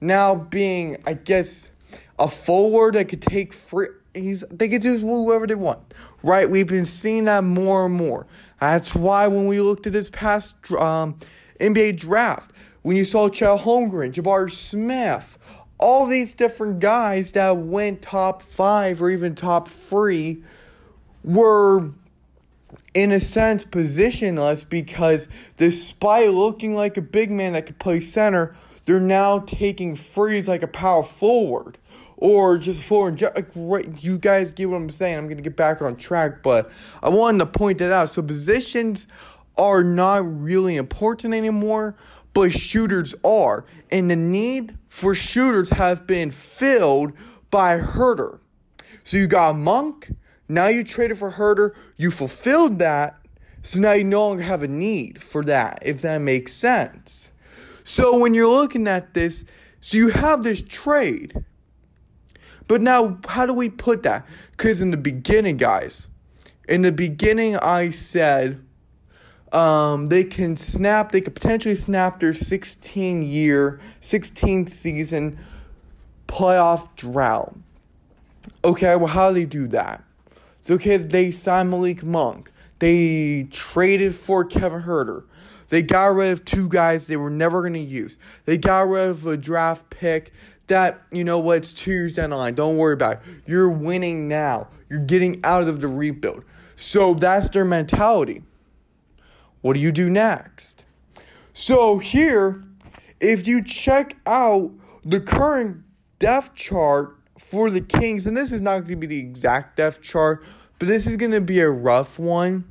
now 0.00 0.34
being, 0.34 0.96
I 1.06 1.14
guess, 1.14 1.70
a 2.18 2.28
forward 2.28 2.94
that 2.94 3.08
could 3.08 3.22
take 3.22 3.52
free. 3.52 3.88
He's 4.14 4.42
they 4.50 4.68
could 4.68 4.82
do 4.82 4.98
whoever 4.98 5.46
they 5.46 5.54
want, 5.54 5.94
right? 6.22 6.50
We've 6.50 6.66
been 6.66 6.84
seeing 6.84 7.26
that 7.26 7.44
more 7.44 7.86
and 7.86 7.94
more. 7.94 8.26
That's 8.60 8.94
why 8.94 9.28
when 9.28 9.46
we 9.46 9.60
looked 9.60 9.86
at 9.86 9.92
this 9.92 10.10
past 10.10 10.54
um, 10.72 11.18
NBA 11.60 11.98
draft, 11.98 12.52
when 12.82 12.96
you 12.96 13.04
saw 13.04 13.28
Chet 13.28 13.60
Holmgren, 13.60 14.12
Jabari 14.12 14.50
Smith, 14.50 15.38
all 15.78 16.06
these 16.06 16.34
different 16.34 16.80
guys 16.80 17.32
that 17.32 17.56
went 17.56 18.02
top 18.02 18.42
five 18.42 19.00
or 19.00 19.10
even 19.10 19.34
top 19.34 19.68
three 19.68 20.42
were 21.22 21.92
in 22.94 23.12
a 23.12 23.20
sense, 23.20 23.64
positionless 23.64 24.68
because 24.68 25.28
despite 25.56 26.30
looking 26.30 26.74
like 26.74 26.96
a 26.96 27.02
big 27.02 27.30
man 27.30 27.52
that 27.52 27.66
could 27.66 27.78
play 27.78 28.00
center, 28.00 28.56
they're 28.84 29.00
now 29.00 29.40
taking 29.40 29.94
frees 29.94 30.48
like 30.48 30.62
a 30.62 30.66
power 30.66 31.02
forward 31.02 31.78
or 32.18 32.58
just 32.58 32.82
forward. 32.82 33.22
Like, 33.56 34.04
you 34.04 34.18
guys 34.18 34.52
get 34.52 34.68
what 34.68 34.76
I'm 34.76 34.90
saying. 34.90 35.16
I'm 35.16 35.24
going 35.24 35.38
to 35.38 35.42
get 35.42 35.56
back 35.56 35.80
on 35.80 35.96
track, 35.96 36.42
but 36.42 36.70
I 37.02 37.08
wanted 37.08 37.38
to 37.38 37.46
point 37.46 37.78
that 37.78 37.90
out. 37.90 38.10
So, 38.10 38.22
positions 38.22 39.06
are 39.56 39.82
not 39.82 40.22
really 40.24 40.76
important 40.76 41.34
anymore, 41.34 41.96
but 42.34 42.52
shooters 42.52 43.14
are. 43.24 43.64
And 43.90 44.10
the 44.10 44.16
need 44.16 44.76
for 44.88 45.14
shooters 45.14 45.70
have 45.70 46.06
been 46.06 46.30
filled 46.30 47.12
by 47.50 47.78
Huerter. 47.80 48.40
So, 49.02 49.16
you 49.16 49.26
got 49.26 49.56
Monk 49.56 50.10
now 50.48 50.68
you 50.68 50.82
traded 50.82 51.18
for 51.18 51.32
Huerter, 51.32 51.74
you 51.96 52.10
fulfilled 52.10 52.78
that, 52.78 53.18
so 53.60 53.78
now 53.80 53.92
you 53.92 54.04
no 54.04 54.28
longer 54.28 54.44
have 54.44 54.62
a 54.62 54.68
need 54.68 55.22
for 55.22 55.44
that, 55.44 55.82
if 55.82 56.00
that 56.02 56.18
makes 56.18 56.54
sense. 56.54 57.30
So 57.84 58.18
when 58.18 58.32
you're 58.32 58.48
looking 58.48 58.86
at 58.86 59.12
this, 59.12 59.44
so 59.80 59.98
you 59.98 60.08
have 60.08 60.42
this 60.42 60.62
trade. 60.62 61.44
But 62.68 62.82
now, 62.82 63.18
how 63.26 63.46
do 63.46 63.54
we 63.54 63.70
put 63.70 64.02
that? 64.04 64.26
Because 64.52 64.80
in 64.80 64.90
the 64.90 64.96
beginning, 64.98 65.56
guys, 65.56 66.06
in 66.68 66.82
the 66.82 66.92
beginning, 66.92 67.56
I 67.56 67.88
said 67.88 68.62
um, 69.52 70.08
they 70.08 70.22
can 70.24 70.56
snap, 70.56 71.10
they 71.10 71.22
could 71.22 71.34
potentially 71.34 71.74
snap 71.74 72.20
their 72.20 72.34
16 72.34 73.22
year, 73.22 73.80
16 74.00 74.66
season 74.66 75.38
playoff 76.26 76.94
drought. 76.94 77.56
Okay, 78.62 78.94
well, 78.96 79.06
how 79.06 79.28
do 79.30 79.34
they 79.34 79.46
do 79.46 79.66
that? 79.68 80.04
Okay, 80.68 80.98
they 80.98 81.30
signed 81.30 81.70
Malik 81.70 82.04
Monk. 82.04 82.52
They 82.80 83.48
traded 83.50 84.14
for 84.14 84.44
Kevin 84.44 84.82
Huerter. 84.82 85.24
They 85.70 85.82
got 85.82 86.14
rid 86.14 86.32
of 86.32 86.44
two 86.44 86.68
guys 86.68 87.06
they 87.06 87.16
were 87.16 87.30
never 87.30 87.62
going 87.62 87.74
to 87.74 87.80
use. 87.80 88.18
They 88.44 88.58
got 88.58 88.88
rid 88.88 89.08
of 89.08 89.26
a 89.26 89.36
draft 89.36 89.90
pick 89.90 90.32
that, 90.68 91.02
you 91.10 91.24
know 91.24 91.38
what, 91.38 91.58
it's 91.58 91.72
the 91.72 92.28
line. 92.28 92.54
Don't 92.54 92.76
worry 92.76 92.94
about 92.94 93.14
it. 93.14 93.20
You're 93.46 93.70
winning 93.70 94.28
now. 94.28 94.68
You're 94.88 95.00
getting 95.00 95.40
out 95.44 95.68
of 95.68 95.80
the 95.80 95.88
rebuild. 95.88 96.44
So 96.76 97.14
that's 97.14 97.48
their 97.48 97.64
mentality. 97.64 98.42
What 99.60 99.74
do 99.74 99.80
you 99.80 99.92
do 99.92 100.08
next? 100.08 100.84
So 101.52 101.98
here, 101.98 102.62
if 103.20 103.46
you 103.46 103.62
check 103.64 104.16
out 104.26 104.70
the 105.02 105.20
current 105.20 105.82
depth 106.18 106.54
chart 106.54 107.16
for 107.36 107.70
the 107.70 107.80
Kings, 107.80 108.26
and 108.26 108.36
this 108.36 108.52
is 108.52 108.62
not 108.62 108.80
going 108.80 108.88
to 108.90 108.96
be 108.96 109.06
the 109.06 109.18
exact 109.18 109.76
depth 109.76 110.02
chart, 110.02 110.44
but 110.78 110.86
this 110.86 111.06
is 111.06 111.16
going 111.16 111.32
to 111.32 111.40
be 111.40 111.60
a 111.60 111.70
rough 111.70 112.18
one. 112.18 112.64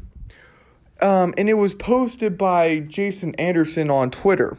Um, 1.01 1.33
and 1.37 1.49
it 1.49 1.55
was 1.55 1.75
posted 1.75 2.37
by 2.37 2.79
Jason 2.79 3.35
Anderson 3.35 3.91
on 3.91 4.09
Twitter 4.09 4.57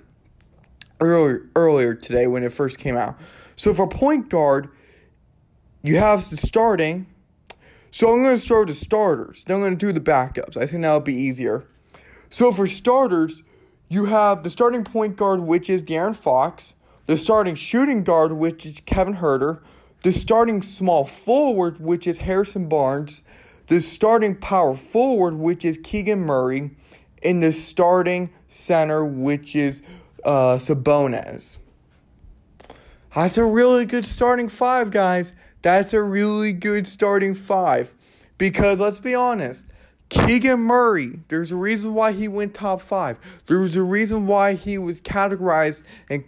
earlier, 1.00 1.48
earlier 1.56 1.94
today 1.94 2.26
when 2.26 2.42
it 2.42 2.52
first 2.52 2.78
came 2.78 2.96
out. 2.96 3.18
So 3.56 3.74
for 3.74 3.88
point 3.88 4.28
guard, 4.28 4.68
you 5.82 5.96
have 5.96 6.28
the 6.28 6.36
starting. 6.36 7.06
So 7.90 8.12
I'm 8.12 8.22
going 8.22 8.36
to 8.36 8.40
start 8.40 8.68
the 8.68 8.74
starters. 8.74 9.44
Then 9.44 9.56
I'm 9.56 9.62
going 9.62 9.76
to 9.76 9.86
do 9.86 9.92
the 9.92 10.00
backups. 10.00 10.56
I 10.56 10.66
think 10.66 10.82
that'll 10.82 11.00
be 11.00 11.14
easier. 11.14 11.64
So 12.30 12.52
for 12.52 12.66
starters, 12.66 13.42
you 13.88 14.06
have 14.06 14.42
the 14.42 14.50
starting 14.50 14.84
point 14.84 15.16
guard, 15.16 15.40
which 15.40 15.70
is 15.70 15.82
De'Aaron 15.82 16.14
Fox, 16.14 16.74
the 17.06 17.16
starting 17.16 17.54
shooting 17.54 18.02
guard, 18.02 18.32
which 18.32 18.66
is 18.66 18.80
Kevin 18.80 19.14
Huerter, 19.14 19.60
the 20.02 20.12
starting 20.12 20.60
small 20.60 21.06
forward, 21.06 21.80
which 21.80 22.06
is 22.06 22.18
Harrison 22.18 22.68
Barnes, 22.68 23.22
the 23.68 23.80
starting 23.80 24.36
power 24.36 24.74
forward, 24.74 25.34
which 25.34 25.64
is 25.64 25.78
Keegan 25.82 26.20
Murray, 26.20 26.70
and 27.22 27.42
the 27.42 27.52
starting 27.52 28.30
center, 28.46 29.04
which 29.04 29.56
is 29.56 29.82
uh, 30.24 30.56
Sabonis. 30.56 31.58
That's 33.14 33.38
a 33.38 33.44
really 33.44 33.84
good 33.84 34.04
starting 34.04 34.48
five, 34.48 34.90
guys. 34.90 35.32
That's 35.62 35.92
a 35.92 36.02
really 36.02 36.52
good 36.52 36.86
starting 36.86 37.34
five. 37.34 37.94
Because 38.36 38.78
let's 38.78 39.00
be 39.00 39.14
honest, 39.14 39.66
Keegan 40.08 40.60
Murray, 40.60 41.20
there's 41.28 41.50
a 41.52 41.56
reason 41.56 41.94
why 41.94 42.12
he 42.12 42.28
went 42.28 42.54
top 42.54 42.80
five. 42.80 43.18
There's 43.46 43.76
a 43.76 43.82
reason 43.82 44.26
why 44.26 44.54
he 44.54 44.78
was 44.78 45.00
categorized 45.00 45.82
and 46.08 46.24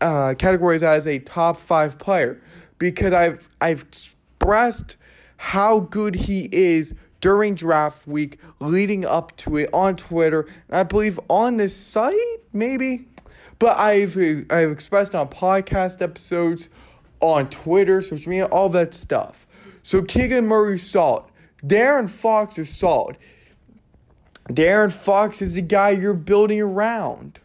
uh, 0.00 0.34
categorized 0.34 0.82
as 0.82 1.06
a 1.06 1.18
top 1.18 1.58
five 1.58 1.98
player. 1.98 2.40
Because 2.78 3.12
I've 3.12 3.48
I've 3.60 3.82
expressed 3.82 4.96
how 5.36 5.80
good 5.80 6.14
he 6.14 6.48
is 6.50 6.94
during 7.20 7.54
draft 7.54 8.06
week, 8.06 8.38
leading 8.60 9.04
up 9.04 9.36
to 9.36 9.56
it 9.58 9.68
on 9.72 9.96
Twitter, 9.96 10.46
and 10.68 10.78
I 10.78 10.82
believe 10.82 11.20
on 11.28 11.58
this 11.58 11.76
site, 11.76 12.16
maybe. 12.52 13.06
But 13.60 13.78
I've 13.78 14.16
I've 14.50 14.70
expressed 14.70 15.14
on 15.14 15.28
podcast 15.28 16.02
episodes, 16.02 16.68
on 17.20 17.48
Twitter, 17.50 18.02
social 18.02 18.30
media, 18.30 18.46
all 18.46 18.70
that 18.70 18.92
stuff. 18.92 19.46
So 19.84 20.02
Keegan 20.02 20.46
Murray's 20.46 20.90
solid. 20.90 21.24
De'Aaron 21.62 22.08
Fox 22.08 22.58
is 22.58 22.74
solid. 22.74 23.18
De'Aaron 24.48 24.90
Fox 24.90 25.42
is 25.42 25.52
the 25.52 25.62
guy 25.62 25.90
you're 25.90 26.14
building 26.14 26.60
around. 26.60 27.38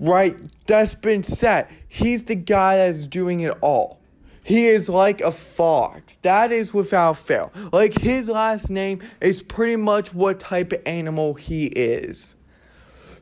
Right? 0.00 0.36
That's 0.66 0.94
been 0.94 1.22
set. 1.22 1.70
He's 1.86 2.24
the 2.24 2.34
guy 2.34 2.76
that's 2.76 3.06
doing 3.06 3.40
it 3.40 3.54
all. 3.60 4.00
He 4.42 4.66
is 4.66 4.88
like 4.88 5.20
a 5.20 5.30
fox. 5.30 6.16
That 6.22 6.50
is 6.50 6.72
without 6.72 7.18
fail. 7.18 7.52
Like 7.70 8.00
his 8.00 8.28
last 8.28 8.70
name 8.70 9.00
is 9.20 9.42
pretty 9.42 9.76
much 9.76 10.12
what 10.12 10.40
type 10.40 10.72
of 10.72 10.80
animal 10.86 11.34
he 11.34 11.66
is. 11.66 12.34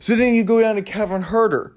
So 0.00 0.16
then 0.16 0.34
you 0.34 0.44
go 0.44 0.62
down 0.62 0.76
to 0.76 0.82
Kevin 0.82 1.24
Huerter. 1.24 1.72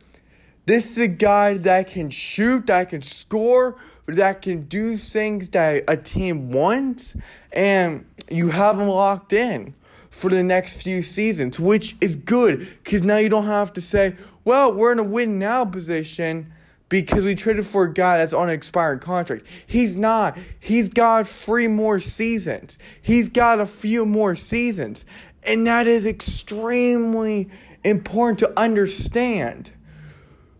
This 0.65 0.91
is 0.93 0.97
a 0.97 1.07
guy 1.09 1.55
that 1.55 1.87
can 1.87 2.09
shoot, 2.09 2.67
that 2.67 2.89
can 2.89 3.01
score, 3.01 3.75
that 4.05 4.41
can 4.41 4.63
do 4.63 4.95
things 4.95 5.49
that 5.49 5.83
a 5.89 5.97
team 5.97 6.49
wants, 6.49 7.17
and 7.51 8.05
you 8.29 8.49
have 8.51 8.79
him 8.79 8.87
locked 8.87 9.33
in 9.33 9.73
for 10.09 10.29
the 10.29 10.41
next 10.41 10.81
few 10.81 11.01
seasons, 11.01 11.59
which 11.59 11.97
is 11.99 12.15
good 12.15 12.59
because 12.81 13.03
now 13.03 13.17
you 13.17 13.27
don't 13.27 13.45
have 13.45 13.73
to 13.73 13.81
say, 13.81 14.15
well, 14.45 14.71
we're 14.71 14.93
in 14.93 14.99
a 14.99 15.03
win 15.03 15.37
now 15.37 15.65
position 15.65 16.53
because 16.87 17.25
we 17.25 17.35
traded 17.35 17.65
for 17.65 17.83
a 17.83 17.93
guy 17.93 18.19
that's 18.19 18.31
on 18.31 18.47
an 18.47 18.55
expiring 18.55 18.99
contract. 18.99 19.45
He's 19.67 19.97
not. 19.97 20.37
He's 20.61 20.87
got 20.87 21.27
three 21.27 21.67
more 21.67 21.99
seasons. 21.99 22.79
He's 23.01 23.27
got 23.27 23.59
a 23.59 23.65
few 23.65 24.05
more 24.05 24.35
seasons. 24.35 25.05
And 25.45 25.67
that 25.67 25.87
is 25.87 26.05
extremely 26.05 27.49
important 27.83 28.39
to 28.39 28.59
understand. 28.59 29.71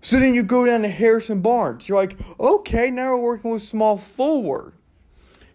So 0.02 0.20
then 0.20 0.34
you 0.34 0.44
go 0.44 0.66
down 0.66 0.82
to 0.82 0.90
Harrison 0.90 1.42
Barnes. 1.42 1.88
You're 1.88 1.98
like, 1.98 2.18
okay, 2.40 2.90
now 2.90 3.12
we're 3.12 3.22
working 3.22 3.52
with 3.52 3.62
small 3.62 3.98
forward. 3.98 4.74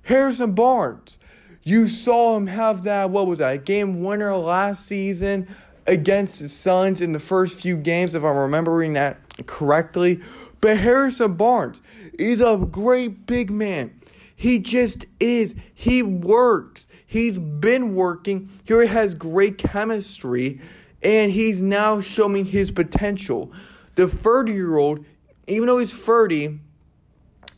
Harrison 0.04 0.52
Barnes. 0.52 1.18
You 1.62 1.86
saw 1.86 2.36
him 2.36 2.46
have 2.46 2.84
that, 2.84 3.10
what 3.10 3.26
was 3.26 3.40
that, 3.40 3.66
game 3.66 4.02
winner 4.02 4.34
last 4.34 4.86
season 4.86 5.46
against 5.86 6.40
the 6.40 6.48
Suns 6.48 7.02
in 7.02 7.12
the 7.12 7.18
first 7.18 7.60
few 7.60 7.76
games, 7.76 8.14
if 8.14 8.24
I'm 8.24 8.36
remembering 8.36 8.94
that 8.94 9.18
correctly. 9.46 10.20
But 10.62 10.78
Harrison 10.78 11.34
Barnes 11.34 11.82
is 12.18 12.40
a 12.40 12.56
great 12.56 13.26
big 13.26 13.50
man. 13.50 13.94
He 14.34 14.60
just 14.60 15.04
is. 15.20 15.54
He 15.74 16.02
works. 16.02 16.88
He's 17.06 17.38
been 17.38 17.94
working. 17.94 18.50
He 18.64 18.72
has 18.86 19.14
great 19.14 19.58
chemistry. 19.58 20.60
And 21.02 21.30
he's 21.30 21.62
now 21.62 22.00
showing 22.00 22.44
his 22.44 22.70
potential. 22.70 23.52
The 23.94 24.08
30 24.08 24.52
year 24.52 24.76
old, 24.76 25.04
even 25.46 25.66
though 25.66 25.78
he's 25.78 25.92
30, 25.92 26.60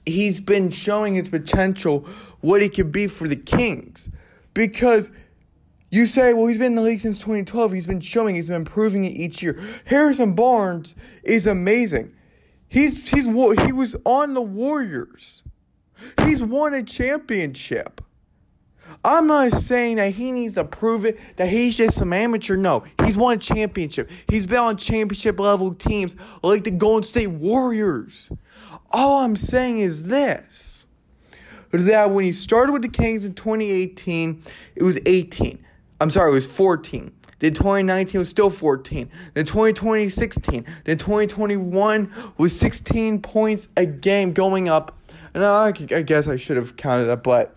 he's 0.07 0.41
been 0.41 0.71
showing 0.71 1.15
his 1.15 1.29
potential, 1.29 2.07
what 2.41 2.63
he 2.63 2.69
could 2.69 2.93
be 2.93 3.07
for 3.07 3.29
the 3.29 3.37
Kings. 3.37 4.11
Because 4.55 5.11
you 5.91 6.07
say, 6.07 6.35
well, 6.35 6.47
he's 6.47 6.59
been 6.59 6.69
in 6.69 6.75
the 6.77 6.83
league 6.83 7.01
since 7.01 7.19
2012. 7.19 7.73
He's 7.73 7.87
been 7.87 8.01
showing, 8.01 8.35
he's 8.37 8.49
been 8.49 8.57
improving 8.57 9.05
it 9.05 9.13
each 9.13 9.43
year. 9.43 9.61
Harrison 9.87 10.35
Barnes 10.35 10.95
is 11.25 11.47
amazing. 11.47 12.15
He's 12.69 13.11
he's 13.11 13.25
he 13.27 13.73
was 13.73 13.97
on 14.05 14.35
the 14.35 14.41
Warriors. 14.41 15.43
He's 16.25 16.41
won 16.41 16.73
a 16.73 16.85
championship. 16.85 18.01
I'm 19.05 19.27
not 19.27 19.53
saying 19.53 19.97
that 19.97 20.13
he 20.13 20.31
needs 20.31 20.55
to 20.57 20.65
prove 20.65 21.05
it, 21.07 21.19
that 21.37 21.49
he's 21.49 21.77
just 21.77 21.97
some 21.97 22.13
amateur. 22.13 22.57
No, 22.57 22.85
he's 23.05 23.17
won 23.17 23.37
a 23.37 23.39
championship. 23.39 24.11
He's 24.29 24.47
been 24.47 24.59
on 24.59 24.77
championship 24.77 25.41
level 25.41 25.75
teams 25.75 26.17
like 26.43 26.65
the 26.65 26.71
Golden 26.71 27.03
State 27.03 27.29
Warriors. 27.31 28.31
All 28.91 29.25
I'm 29.25 29.37
saying 29.37 29.79
is 29.79 30.05
this 30.05 30.87
that 31.73 32.11
when 32.11 32.25
he 32.25 32.33
started 32.33 32.73
with 32.73 32.83
the 32.83 32.89
Kings 32.89 33.25
in 33.25 33.35
2018, 33.35 34.43
it 34.75 34.83
was 34.83 34.99
18. 35.07 35.65
I'm 36.01 36.11
sorry, 36.11 36.33
it 36.33 36.35
was 36.35 36.47
14. 36.47 37.13
Then 37.39 37.55
2019 37.55 38.19
was 38.19 38.29
still 38.29 38.51
14. 38.51 39.11
Then 39.35 39.47
2020, 39.47 40.09
16. 40.09 40.67
Then 40.85 40.99
2021 40.99 42.13
was 42.37 42.59
16 42.59 43.23
points 43.23 43.69
a 43.77 43.87
game 43.87 44.33
going 44.33 44.69
up. 44.69 44.97
And 45.33 45.45
I, 45.45 45.69
I 45.69 46.03
guess 46.03 46.29
I 46.29 46.37
should 46.37 46.57
have 46.57 46.77
counted 46.77 47.05
that, 47.05 47.23
but 47.23 47.57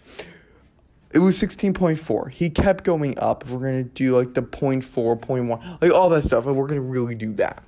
it 1.13 1.19
was 1.19 1.39
16.4. 1.39 2.32
He 2.32 2.49
kept 2.49 2.84
going 2.84 3.17
up. 3.19 3.43
If 3.43 3.52
we're 3.52 3.60
going 3.60 3.84
to 3.84 3.89
do 3.89 4.17
like 4.17 4.34
the 4.34 4.41
0.4, 4.41 5.19
0.1, 5.19 5.82
like 5.82 5.91
all 5.91 6.10
that 6.10 6.23
stuff, 6.23 6.47
and 6.47 6.56
we're 6.56 6.67
going 6.67 6.82
to 6.82 6.88
really 6.88 7.15
do 7.15 7.34
that. 7.34 7.63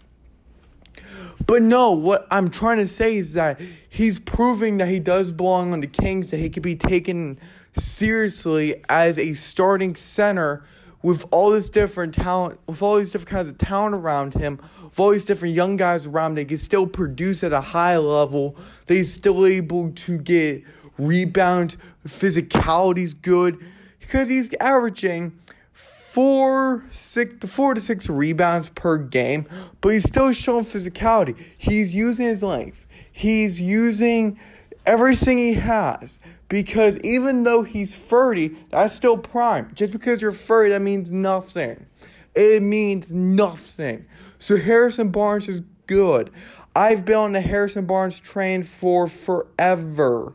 But 1.46 1.62
no, 1.62 1.92
what 1.92 2.28
I'm 2.32 2.50
trying 2.50 2.78
to 2.78 2.88
say 2.88 3.18
is 3.18 3.34
that 3.34 3.62
he's 3.90 4.20
proving 4.20 4.78
that 4.78 4.88
he 4.88 5.00
does 5.00 5.32
belong 5.32 5.74
on 5.74 5.82
the 5.82 5.88
Kings, 5.88 6.32
that 6.32 6.38
he 6.38 6.50
could 6.50 6.64
be 6.64 6.76
taken 6.76 7.40
seriously 7.74 8.84
as 8.90 9.20
a 9.20 9.34
starting 9.34 9.96
center 9.96 10.64
with 11.04 11.24
all 11.30 11.52
this 11.52 11.70
different 11.70 12.16
talent, 12.16 12.60
with 12.66 12.82
all 12.82 12.96
these 12.98 13.12
different 13.12 13.30
kinds 13.30 13.48
of 13.48 13.58
talent 13.60 13.94
around 13.94 14.34
him, 14.34 14.60
with 14.82 15.00
all 15.00 15.12
these 15.12 15.26
different 15.26 15.54
young 15.54 15.76
guys 15.76 16.08
around 16.08 16.32
him, 16.32 16.38
he 16.38 16.46
can 16.46 16.58
still 16.58 16.88
produce 16.88 17.44
at 17.44 17.54
a 17.54 17.62
high 17.62 17.98
level, 17.98 18.56
that 18.88 18.96
he's 18.96 19.14
still 19.14 19.46
able 19.46 19.92
to 19.92 20.18
get 20.18 20.64
rebounds, 20.98 21.78
physicality's 22.08 23.14
good 23.14 23.64
because 24.00 24.30
he's 24.30 24.54
averaging 24.60 25.38
four 25.74 26.86
six 26.92 27.36
four 27.52 27.74
to 27.74 27.82
six 27.82 28.08
rebounds 28.08 28.70
per 28.70 28.98
game, 28.98 29.48
but 29.82 29.90
he's 29.90 30.08
still 30.08 30.32
showing 30.32 30.64
physicality. 30.64 31.38
He's 31.58 31.94
using 31.94 32.26
his 32.26 32.44
length. 32.44 32.88
He's 33.12 33.62
using 33.62 34.40
everything 34.86 35.38
he 35.38 35.56
has. 35.56 36.20
Because 36.48 37.00
even 37.00 37.44
though 37.44 37.64
he's 37.64 37.96
30, 37.96 38.56
that's 38.70 38.94
still 38.94 39.18
prime. 39.18 39.72
Just 39.74 39.92
because 39.92 40.22
you're 40.22 40.32
30, 40.32 40.70
that 40.70 40.82
means 40.82 41.12
nothing. 41.12 41.88
It 42.36 42.62
means 42.62 43.12
nothing. 43.12 44.06
So 44.38 44.58
Harrison 44.58 45.10
Barnes 45.10 45.50
is 45.50 45.62
good. 45.88 46.32
I've 46.76 47.04
been 47.04 47.16
on 47.16 47.32
the 47.32 47.42
Harrison 47.42 47.86
Barnes 47.86 48.20
train 48.20 48.64
for 48.64 49.08
forever. 49.08 50.34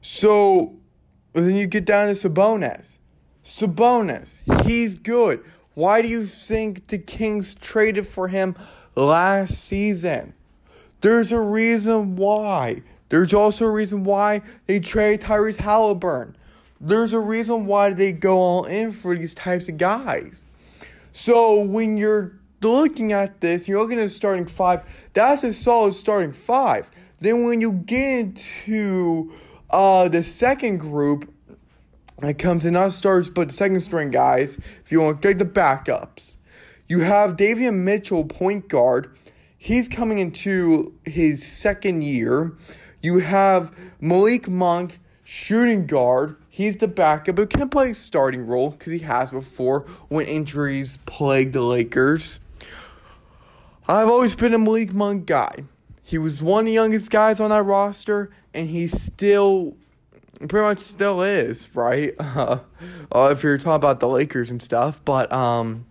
So 0.00 0.76
then 1.32 1.54
you 1.54 1.66
get 1.66 1.84
down 1.84 2.06
to 2.08 2.12
Sabonis. 2.12 2.98
Sabonis, 3.44 4.38
he's 4.66 4.94
good. 4.94 5.42
Why 5.74 6.02
do 6.02 6.08
you 6.08 6.26
think 6.26 6.88
the 6.88 6.98
Kings 6.98 7.54
traded 7.54 8.06
for 8.06 8.28
him 8.28 8.56
last 8.94 9.54
season? 9.54 10.34
There's 11.00 11.32
a 11.32 11.40
reason 11.40 12.16
why. 12.16 12.82
There's 13.08 13.32
also 13.32 13.64
a 13.64 13.70
reason 13.70 14.04
why 14.04 14.42
they 14.66 14.78
trade 14.78 15.22
Tyrese 15.22 15.56
Halliburton. 15.56 16.36
There's 16.80 17.12
a 17.12 17.18
reason 17.18 17.66
why 17.66 17.92
they 17.92 18.12
go 18.12 18.38
all 18.38 18.64
in 18.64 18.92
for 18.92 19.16
these 19.16 19.34
types 19.34 19.68
of 19.68 19.78
guys. 19.78 20.46
So 21.12 21.60
when 21.60 21.96
you're 21.96 22.38
looking 22.62 23.12
at 23.12 23.40
this, 23.40 23.66
you're 23.66 23.80
looking 23.80 23.98
at 23.98 24.10
starting 24.10 24.46
five, 24.46 24.82
that's 25.12 25.42
a 25.44 25.52
solid 25.52 25.94
starting 25.94 26.32
five. 26.32 26.90
Then 27.20 27.44
when 27.44 27.60
you 27.60 27.72
get 27.72 28.20
into 28.20 29.32
uh, 29.70 30.08
the 30.08 30.22
second 30.22 30.78
group 30.78 31.32
that 32.18 32.38
comes 32.38 32.64
in 32.64 32.74
not 32.74 32.92
stars 32.92 33.30
but 33.30 33.50
second 33.50 33.80
string 33.80 34.10
guys. 34.10 34.58
If 34.84 34.92
you 34.92 35.00
want 35.00 35.22
to 35.22 35.28
get 35.28 35.38
the 35.38 35.44
backups, 35.44 36.36
you 36.88 37.00
have 37.00 37.36
Davion 37.36 37.76
Mitchell, 37.76 38.24
point 38.24 38.68
guard. 38.68 39.16
He's 39.56 39.88
coming 39.88 40.18
into 40.18 40.94
his 41.04 41.46
second 41.46 42.02
year. 42.02 42.52
You 43.02 43.18
have 43.20 43.74
Malik 44.00 44.48
Monk, 44.48 44.98
shooting 45.22 45.86
guard. 45.86 46.36
He's 46.48 46.76
the 46.76 46.88
backup, 46.88 47.36
but 47.36 47.50
can 47.50 47.68
play 47.68 47.92
starting 47.92 48.46
role 48.46 48.70
because 48.70 48.92
he 48.92 48.98
has 49.00 49.30
before 49.30 49.86
when 50.08 50.26
injuries 50.26 50.98
plagued 51.06 51.52
the 51.52 51.62
Lakers. 51.62 52.40
I've 53.88 54.08
always 54.08 54.34
been 54.34 54.52
a 54.52 54.58
Malik 54.58 54.92
Monk 54.92 55.26
guy. 55.26 55.64
He 56.02 56.18
was 56.18 56.42
one 56.42 56.60
of 56.60 56.66
the 56.66 56.72
youngest 56.72 57.10
guys 57.10 57.38
on 57.38 57.50
that 57.50 57.62
roster, 57.62 58.30
and 58.54 58.68
he 58.68 58.86
still 58.86 59.76
pretty 60.48 60.66
much 60.66 60.80
still 60.80 61.22
is, 61.22 61.74
right? 61.74 62.14
Uh, 63.12 63.28
if 63.32 63.42
you're 63.42 63.58
talking 63.58 63.74
about 63.74 63.98
the 63.98 64.06
Lakers 64.06 64.52
and 64.52 64.62
stuff, 64.62 65.04
but 65.04 65.30
um, 65.32 65.84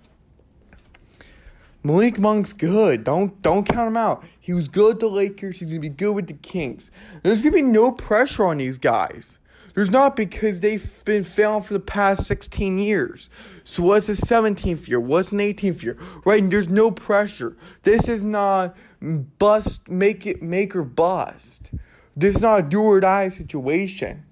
Malik 1.83 2.17
Monk's 2.17 2.53
good. 2.53 3.03
Don't 3.03 3.41
don't 3.41 3.65
count 3.65 3.87
him 3.87 3.97
out. 3.97 4.23
He 4.39 4.53
was 4.53 4.67
good 4.67 4.95
at 4.95 4.99
the 4.99 5.09
Lakers. 5.09 5.59
He's 5.59 5.69
gonna 5.69 5.81
be 5.81 5.89
good 5.89 6.13
with 6.13 6.27
the 6.27 6.33
Kings. 6.33 6.91
There's 7.21 7.41
gonna 7.41 7.55
be 7.55 7.61
no 7.61 7.91
pressure 7.91 8.45
on 8.45 8.57
these 8.57 8.77
guys. 8.77 9.39
There's 9.75 9.89
not 9.89 10.15
because 10.15 10.59
they've 10.59 11.05
been 11.05 11.23
failing 11.23 11.61
for 11.61 11.73
the 11.73 11.79
past 11.79 12.25
16 12.25 12.79
years. 12.79 13.29
So 13.63 13.83
what's 13.83 14.07
the 14.07 14.13
17th 14.13 14.87
year? 14.87 14.99
What's 14.99 15.31
an 15.31 15.39
18th 15.39 15.83
year? 15.83 15.97
Right? 16.25 16.41
And 16.41 16.51
there's 16.51 16.69
no 16.69 16.91
pressure. 16.91 17.55
This 17.83 18.09
is 18.09 18.23
not 18.23 18.75
bust, 19.01 19.87
make 19.87 20.25
it, 20.25 20.41
make 20.41 20.75
or 20.75 20.83
bust. 20.83 21.71
This 22.19 22.35
is 22.35 22.41
not 22.41 22.59
a 22.59 22.63
do 22.63 22.81
or 22.81 22.99
die 22.99 23.29
situation. 23.29 24.25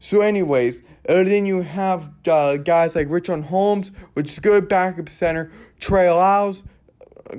So, 0.00 0.22
anyways, 0.22 0.82
and 1.04 1.28
then 1.28 1.44
you 1.44 1.60
have 1.60 2.10
uh, 2.26 2.56
guys 2.56 2.96
like 2.96 3.08
Richaun 3.08 3.44
Holmes, 3.44 3.92
which 4.14 4.30
is 4.30 4.38
good 4.38 4.66
backup 4.66 5.10
center. 5.10 5.52
Trey 5.78 6.10
Lyles, 6.10 6.64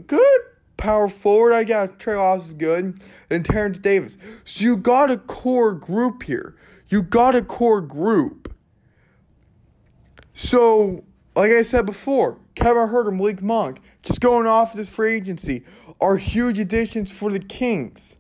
good 0.06 0.42
power 0.78 1.10
forward. 1.10 1.54
I 1.54 1.64
guess 1.64 1.90
Trey 1.98 2.16
Lyles 2.16 2.48
is 2.48 2.54
good. 2.54 3.02
And 3.32 3.44
Terence 3.44 3.80
Davis. 3.80 4.20
So 4.44 4.64
you 4.64 4.78
got 4.78 5.10
a 5.10 5.18
core 5.18 5.74
group 5.74 6.22
here. 6.22 6.56
You 6.90 7.02
got 7.02 7.34
a 7.34 7.42
core 7.42 7.82
group. 7.82 8.54
So, 10.36 11.04
like 11.36 11.52
I 11.52 11.64
said 11.64 11.88
before, 11.88 12.38
Kevin 12.54 12.90
Huerter, 12.90 13.12
Malik 13.12 13.42
Monk, 13.42 13.82
just 14.04 14.22
going 14.22 14.46
off 14.46 14.74
this 14.74 14.88
free 14.88 15.16
agency, 15.16 15.64
are 16.00 16.18
huge 16.18 16.60
additions 16.60 17.12
for 17.12 17.32
the 17.32 17.40
Kings. 17.40 18.18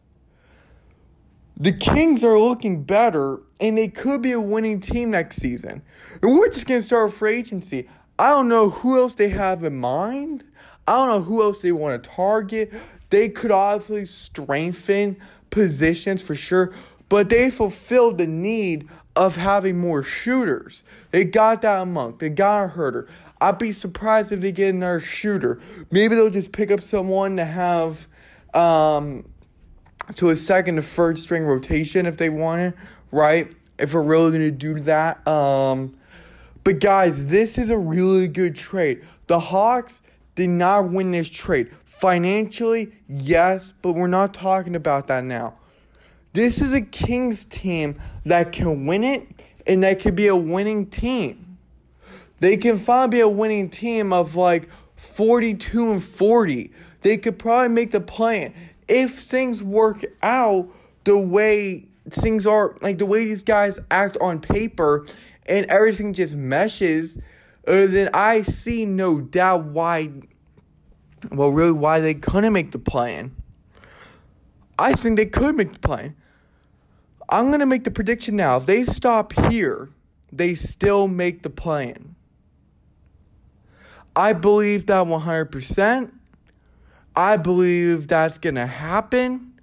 The 1.61 1.73
Kings 1.73 2.23
are 2.23 2.39
looking 2.39 2.83
better, 2.83 3.39
and 3.59 3.77
they 3.77 3.89
could 3.89 4.21
be 4.21 4.31
a 4.31 4.39
winning 4.39 4.79
team 4.79 5.11
next 5.11 5.37
season. 5.37 5.81
And 6.21 6.31
we're 6.31 6.49
just 6.49 6.65
going 6.65 6.79
to 6.79 6.85
start 6.85 7.11
free 7.11 7.37
agency. 7.37 7.89
I 8.17 8.29
don't 8.29 8.47
know 8.47 8.69
who 8.69 8.97
else 8.97 9.15
they 9.15 9.29
have 9.29 9.63
in 9.63 9.77
mind. 9.77 10.45
I 10.87 10.93
don't 10.93 11.09
know 11.09 11.21
who 11.21 11.43
else 11.43 11.61
they 11.61 11.73
want 11.73 12.01
to 12.01 12.09
target. 12.09 12.71
They 13.09 13.27
could 13.27 13.51
obviously 13.51 14.05
strengthen 14.05 15.17
positions 15.49 16.21
for 16.21 16.33
sure, 16.33 16.73
but 17.09 17.29
they 17.29 17.51
fulfilled 17.51 18.19
the 18.19 18.27
need 18.27 18.87
of 19.15 19.35
having 19.35 19.77
more 19.77 20.01
shooters. 20.01 20.85
They 21.11 21.25
got 21.25 21.61
that 21.63 21.87
Monk. 21.87 22.19
They 22.19 22.29
got 22.29 22.65
a 22.65 22.67
Huerter. 22.69 23.07
I'd 23.41 23.57
be 23.57 23.73
surprised 23.73 24.31
if 24.31 24.39
they 24.39 24.53
get 24.53 24.73
another 24.73 25.01
shooter. 25.01 25.59
Maybe 25.91 26.15
they'll 26.15 26.29
just 26.29 26.53
pick 26.53 26.71
up 26.71 26.81
someone 26.81 27.35
to 27.35 27.45
have 27.45 28.07
um, 28.53 29.25
to 30.15 30.29
a 30.29 30.35
second 30.35 30.77
to 30.77 30.81
third 30.81 31.17
string 31.17 31.43
rotation 31.43 32.05
if 32.05 32.17
they 32.17 32.29
want 32.29 32.61
it, 32.61 32.73
right? 33.11 33.53
If 33.77 33.93
we're 33.93 34.03
really 34.03 34.31
gonna 34.31 34.51
do 34.51 34.79
that. 34.81 35.25
Um, 35.27 35.95
but 36.63 36.79
guys, 36.79 37.27
this 37.27 37.57
is 37.57 37.69
a 37.69 37.77
really 37.77 38.27
good 38.27 38.55
trade. 38.55 39.03
The 39.27 39.39
Hawks 39.39 40.01
did 40.35 40.49
not 40.49 40.89
win 40.89 41.11
this 41.11 41.29
trade. 41.29 41.71
Financially, 41.85 42.91
yes, 43.07 43.73
but 43.81 43.93
we're 43.93 44.07
not 44.07 44.33
talking 44.33 44.75
about 44.75 45.07
that 45.07 45.23
now. 45.23 45.55
This 46.33 46.61
is 46.61 46.73
a 46.73 46.81
Kings 46.81 47.43
team 47.45 47.99
that 48.25 48.51
can 48.51 48.85
win 48.85 49.03
it 49.03 49.45
and 49.65 49.83
that 49.83 49.99
could 49.99 50.15
be 50.15 50.27
a 50.27 50.35
winning 50.35 50.85
team. 50.87 51.57
They 52.39 52.57
can 52.57 52.77
finally 52.77 53.17
be 53.17 53.19
a 53.19 53.27
winning 53.27 53.69
team 53.69 54.13
of 54.13 54.35
like 54.35 54.69
42 54.95 55.91
and 55.91 56.03
40. 56.03 56.71
They 57.01 57.17
could 57.17 57.39
probably 57.39 57.69
make 57.69 57.91
the 57.91 58.01
play 58.01 58.53
if 58.89 59.19
things 59.19 59.63
work 59.63 60.05
out 60.21 60.69
the 61.03 61.17
way 61.17 61.87
things 62.09 62.45
are, 62.45 62.75
like 62.81 62.97
the 62.97 63.05
way 63.05 63.23
these 63.23 63.43
guys 63.43 63.79
act 63.91 64.17
on 64.19 64.39
paper 64.39 65.05
and 65.47 65.65
everything 65.67 66.13
just 66.13 66.35
meshes 66.35 67.17
uh, 67.69 67.85
then 67.85 68.09
I 68.15 68.41
see 68.41 68.85
no 68.85 69.19
doubt 69.19 69.65
why, 69.65 70.09
well, 71.31 71.49
really, 71.49 71.71
why 71.71 71.99
they 71.99 72.15
couldn't 72.15 72.51
make 72.51 72.71
the 72.71 72.79
plan. 72.79 73.35
I 74.79 74.93
think 74.93 75.17
they 75.17 75.27
could 75.27 75.55
make 75.55 75.73
the 75.73 75.79
plan. 75.79 76.15
I'm 77.29 77.49
going 77.49 77.59
to 77.59 77.67
make 77.67 77.83
the 77.83 77.91
prediction 77.91 78.35
now. 78.35 78.57
If 78.57 78.65
they 78.65 78.85
stop 78.85 79.33
here, 79.51 79.89
they 80.31 80.55
still 80.55 81.07
make 81.07 81.43
the 81.43 81.51
plan. 81.51 82.15
I 84.15 84.33
believe 84.33 84.87
that 84.87 85.05
100%. 85.05 86.11
I 87.19 87.35
believe 87.35 88.07
that's 88.07 88.37
going 88.37 88.55
to 88.55 88.65
happen. 88.65 89.59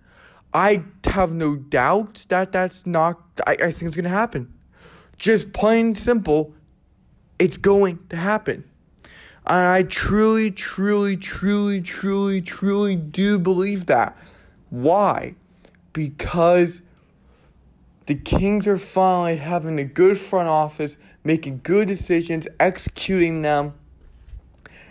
I 0.53 0.85
have 1.07 1.33
no 1.33 1.57
doubt 1.57 2.27
that 2.29 2.53
that's 2.53 2.85
not, 2.85 3.19
I, 3.47 3.53
I 3.53 3.71
think 3.71 3.85
it's 3.85 3.97
going 3.97 4.05
to 4.05 4.11
happen. 4.11 4.53
Just 5.16 5.55
plain 5.55 5.95
simple, 5.95 6.53
it's 7.38 7.57
going 7.57 7.99
to 8.11 8.16
happen. 8.16 8.64
I 9.47 9.85
truly, 9.85 10.51
truly, 10.51 11.16
truly, 11.16 11.81
truly, 11.81 12.42
truly 12.42 12.95
do 12.95 13.38
believe 13.38 13.87
that. 13.87 14.19
Why? 14.69 15.35
Because 15.95 16.83
the 18.05 18.16
Kings 18.16 18.69
are 18.69 18.77
finally 18.77 19.38
having 19.38 19.79
a 19.79 19.85
good 19.85 20.19
front 20.19 20.51
office, 20.51 20.99
making 21.25 21.61
good 21.62 21.88
decisions, 21.88 22.47
executing 22.61 23.40
them, 23.40 23.73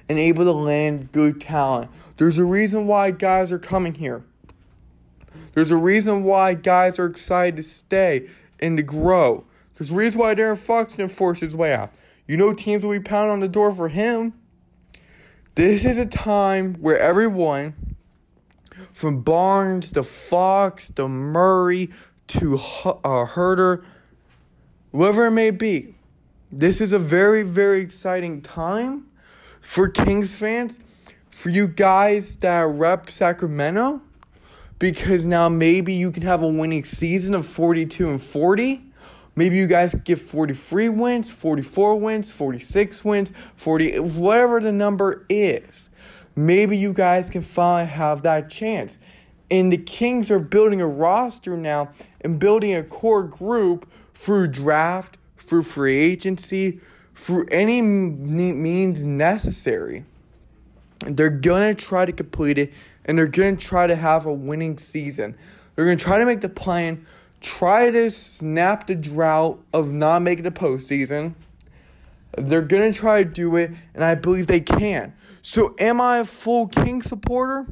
and 0.10 0.18
able 0.18 0.46
to 0.46 0.52
land 0.52 1.12
good 1.12 1.40
talent. 1.40 1.92
There's 2.18 2.38
a 2.38 2.46
reason 2.46 2.88
why 2.88 3.12
guys 3.12 3.52
are 3.52 3.60
coming 3.60 3.96
here. 3.96 4.24
There's 5.54 5.72
a 5.72 5.78
reason 5.78 6.24
why 6.24 6.54
guys 6.54 7.00
are 7.00 7.06
excited 7.06 7.58
to 7.58 7.64
stay 7.64 8.28
and 8.60 8.78
to 8.78 8.84
grow. 8.84 9.46
There's 9.76 9.92
a 9.92 9.96
reason 9.96 10.22
why 10.22 10.36
De'Aaron 10.36 10.58
Fox 10.58 10.96
didn't 10.96 11.12
force 11.12 11.42
his 11.42 11.56
way 11.56 11.74
out. 11.74 11.94
You 12.28 12.38
know 12.38 12.54
teams 12.54 12.84
will 12.86 12.92
be 12.92 13.00
pounding 13.00 13.32
on 13.32 13.40
the 13.40 13.48
door 13.48 13.74
for 13.74 13.90
him. 13.90 14.34
This 15.56 15.86
is 15.86 15.98
a 15.98 16.06
time 16.06 16.76
where 16.76 17.00
everyone, 17.00 17.96
from 18.92 19.22
Barnes 19.22 19.92
to 19.94 20.04
Fox 20.04 20.90
to 20.92 21.08
Murray 21.08 21.90
to 22.28 22.56
uh, 22.56 23.26
Huerter, 23.26 23.86
whoever 24.92 25.28
it 25.28 25.32
may 25.32 25.52
be, 25.52 25.96
this 26.52 26.82
is 26.82 26.92
a 26.92 27.00
very, 27.00 27.44
very 27.44 27.82
exciting 27.82 28.42
time 28.42 29.08
for 29.62 29.88
Kings 29.88 30.36
fans, 30.36 30.80
for 31.36 31.50
you 31.50 31.68
guys 31.68 32.38
that 32.38 32.62
rep 32.62 33.10
Sacramento, 33.10 34.02
because 34.80 35.26
now 35.26 35.50
maybe 35.50 35.94
you 35.94 36.12
can 36.12 36.24
have 36.24 36.42
a 36.42 36.48
winning 36.48 36.84
season 36.84 37.36
of 37.36 37.46
42 37.46 38.10
and 38.10 38.22
40 38.22 38.86
Maybe 39.36 39.58
you 39.58 39.68
guys 39.68 39.94
get 39.94 40.20
43 40.20 40.90
wins, 40.90 41.30
44 41.30 42.00
wins, 42.00 42.32
46 42.32 43.04
wins, 43.04 43.34
40, 43.58 44.00
whatever 44.00 44.62
the 44.62 44.72
number 44.72 45.26
is. 45.28 45.90
Maybe 46.38 46.78
you 46.78 46.94
guys 46.94 47.30
can 47.30 47.42
finally 47.42 47.90
have 47.92 48.22
that 48.22 48.50
chance. 48.50 48.98
And 49.52 49.74
the 49.74 49.78
Kings 49.78 50.32
are 50.32 50.40
building 50.40 50.80
a 50.80 50.88
roster 50.88 51.58
now 51.58 51.92
and 52.22 52.40
building 52.40 52.74
a 52.74 52.84
core 52.84 53.24
group 53.24 53.90
through 54.14 54.48
draft, 54.48 55.18
through 55.38 55.64
free 55.64 55.98
agency, 55.98 56.80
through 57.14 57.48
any 57.52 57.82
means 57.82 59.04
necessary. 59.04 60.06
They're 61.00 61.30
going 61.30 61.76
to 61.76 61.84
try 61.84 62.06
to 62.06 62.12
complete 62.12 62.58
it 62.58 62.74
and 63.06 63.18
they're 63.18 63.28
going 63.28 63.58
to 63.58 63.66
try 63.66 63.88
to 63.88 63.96
have 63.96 64.26
a 64.26 64.34
winning 64.34 64.78
season. 64.78 65.36
They're 65.76 65.86
going 65.86 65.98
to 65.98 66.04
try 66.04 66.18
to 66.18 66.26
make 66.26 66.42
the 66.42 66.50
plan 66.50 67.06
try 67.46 67.92
to 67.92 68.10
snap 68.10 68.88
the 68.88 68.96
drought 68.96 69.64
of 69.72 69.92
not 69.92 70.22
making 70.22 70.44
the 70.44 70.52
postseason. 70.52 71.36
They're 72.38 72.62
gonna 72.62 72.92
try 72.92 73.24
to 73.24 73.30
do 73.30 73.56
it, 73.56 73.72
and 73.94 74.04
I 74.04 74.16
believe 74.16 74.48
they 74.48 74.60
can. 74.60 75.14
So, 75.42 75.76
am 75.80 76.02
I 76.02 76.18
a 76.18 76.26
full 76.26 76.68
King 76.68 77.02
supporter? 77.02 77.66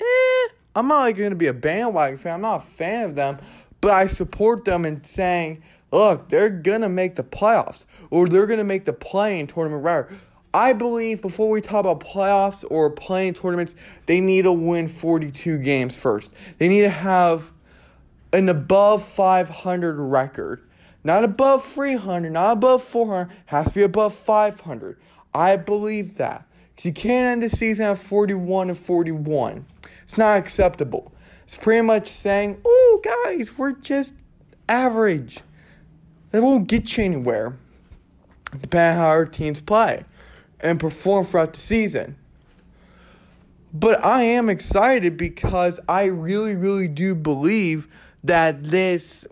Eh, 0.00 0.48
I'm 0.74 0.88
not 0.88 1.00
like 1.00 1.16
gonna 1.16 1.34
be 1.34 1.46
a 1.46 1.54
bandwagon 1.54 2.18
fan. 2.18 2.34
I'm 2.34 2.40
not 2.42 2.56
a 2.56 2.66
fan 2.66 3.10
of 3.10 3.14
them, 3.14 3.38
but 3.80 3.92
I 3.92 4.06
support 4.06 4.64
them 4.64 4.84
in 4.84 5.02
saying, 5.04 5.62
look, 5.92 6.28
they're 6.28 6.50
gonna 6.50 6.88
make 6.88 7.14
the 7.14 7.22
playoffs, 7.22 7.86
or 8.10 8.28
they're 8.28 8.46
gonna 8.46 8.64
make 8.64 8.84
the 8.84 8.92
play-in 8.92 9.46
tournament. 9.46 9.82
Rather, 9.82 10.08
I 10.56 10.72
believe 10.72 11.20
before 11.20 11.50
we 11.50 11.60
talk 11.60 11.80
about 11.80 12.00
playoffs 12.00 12.64
or 12.70 12.88
playing 12.88 13.34
tournaments, 13.34 13.76
they 14.06 14.22
need 14.22 14.44
to 14.44 14.52
win 14.52 14.88
42 14.88 15.58
games 15.58 16.00
first. 16.00 16.32
They 16.56 16.66
need 16.66 16.80
to 16.80 16.88
have 16.88 17.52
an 18.32 18.48
above 18.48 19.04
500 19.04 19.96
record. 19.98 20.62
Not 21.04 21.24
above 21.24 21.62
300, 21.62 22.30
not 22.30 22.52
above 22.52 22.82
400, 22.82 23.30
has 23.44 23.68
to 23.68 23.74
be 23.74 23.82
above 23.82 24.14
500. 24.14 24.96
I 25.34 25.58
believe 25.58 26.16
that. 26.16 26.46
Because 26.70 26.86
you 26.86 26.92
can't 26.94 27.26
end 27.26 27.42
the 27.42 27.54
season 27.54 27.84
at 27.84 27.98
41 27.98 28.70
and 28.70 28.78
41. 28.78 29.66
It's 30.04 30.16
not 30.16 30.38
acceptable. 30.38 31.12
It's 31.44 31.58
pretty 31.58 31.82
much 31.82 32.08
saying, 32.08 32.62
oh, 32.64 33.02
guys, 33.04 33.58
we're 33.58 33.72
just 33.72 34.14
average. 34.70 35.40
It 36.32 36.42
won't 36.42 36.66
get 36.66 36.96
you 36.96 37.04
anywhere, 37.04 37.58
depending 38.58 38.96
on 38.98 39.04
how 39.04 39.08
our 39.08 39.26
teams 39.26 39.60
play 39.60 40.06
and 40.60 40.80
perform 40.80 41.24
throughout 41.24 41.52
the 41.52 41.60
season. 41.60 42.16
But 43.72 44.02
I 44.04 44.22
am 44.22 44.48
excited 44.48 45.16
because 45.16 45.80
I 45.88 46.04
really, 46.04 46.56
really 46.56 46.88
do 46.88 47.14
believe 47.14 47.88
that 48.24 48.64
this 48.64 49.26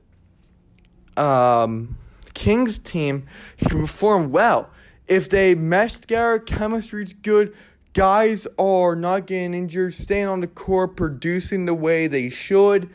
um, 1.16 1.96
Kings 2.34 2.78
team 2.78 3.26
can 3.58 3.80
perform 3.80 4.30
well. 4.30 4.68
If 5.06 5.28
they 5.28 5.54
mesh 5.54 5.94
together, 5.94 6.38
chemistry's 6.38 7.12
good, 7.12 7.54
guys 7.92 8.46
are 8.58 8.96
not 8.96 9.26
getting 9.26 9.54
injured, 9.54 9.94
staying 9.94 10.26
on 10.26 10.40
the 10.40 10.46
court, 10.46 10.96
producing 10.96 11.66
the 11.66 11.74
way 11.74 12.06
they 12.06 12.28
should. 12.28 12.90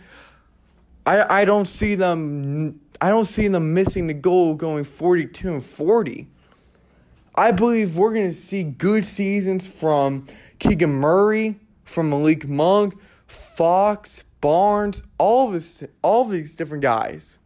I 1.05 1.41
I 1.41 1.45
don't 1.45 1.67
see 1.67 1.95
them 1.95 2.79
I 3.01 3.09
don't 3.09 3.25
see 3.25 3.47
them 3.47 3.73
missing 3.73 4.07
the 4.07 4.13
goal 4.13 4.55
going 4.55 4.83
42 4.83 5.53
and 5.53 5.63
40. 5.63 6.27
I 7.35 7.51
believe 7.51 7.97
we're 7.97 8.13
going 8.13 8.29
to 8.29 8.35
see 8.35 8.63
good 8.63 9.05
seasons 9.05 9.67
from 9.67 10.25
Keegan 10.59 10.91
Murray, 10.91 11.59
from 11.83 12.09
Malik 12.09 12.47
Monk, 12.47 12.95
Fox, 13.27 14.23
Barnes, 14.41 15.03
all 15.17 15.51
this, 15.51 15.83
all 16.01 16.25
these 16.25 16.55
different 16.55 16.81
guys. 16.81 17.37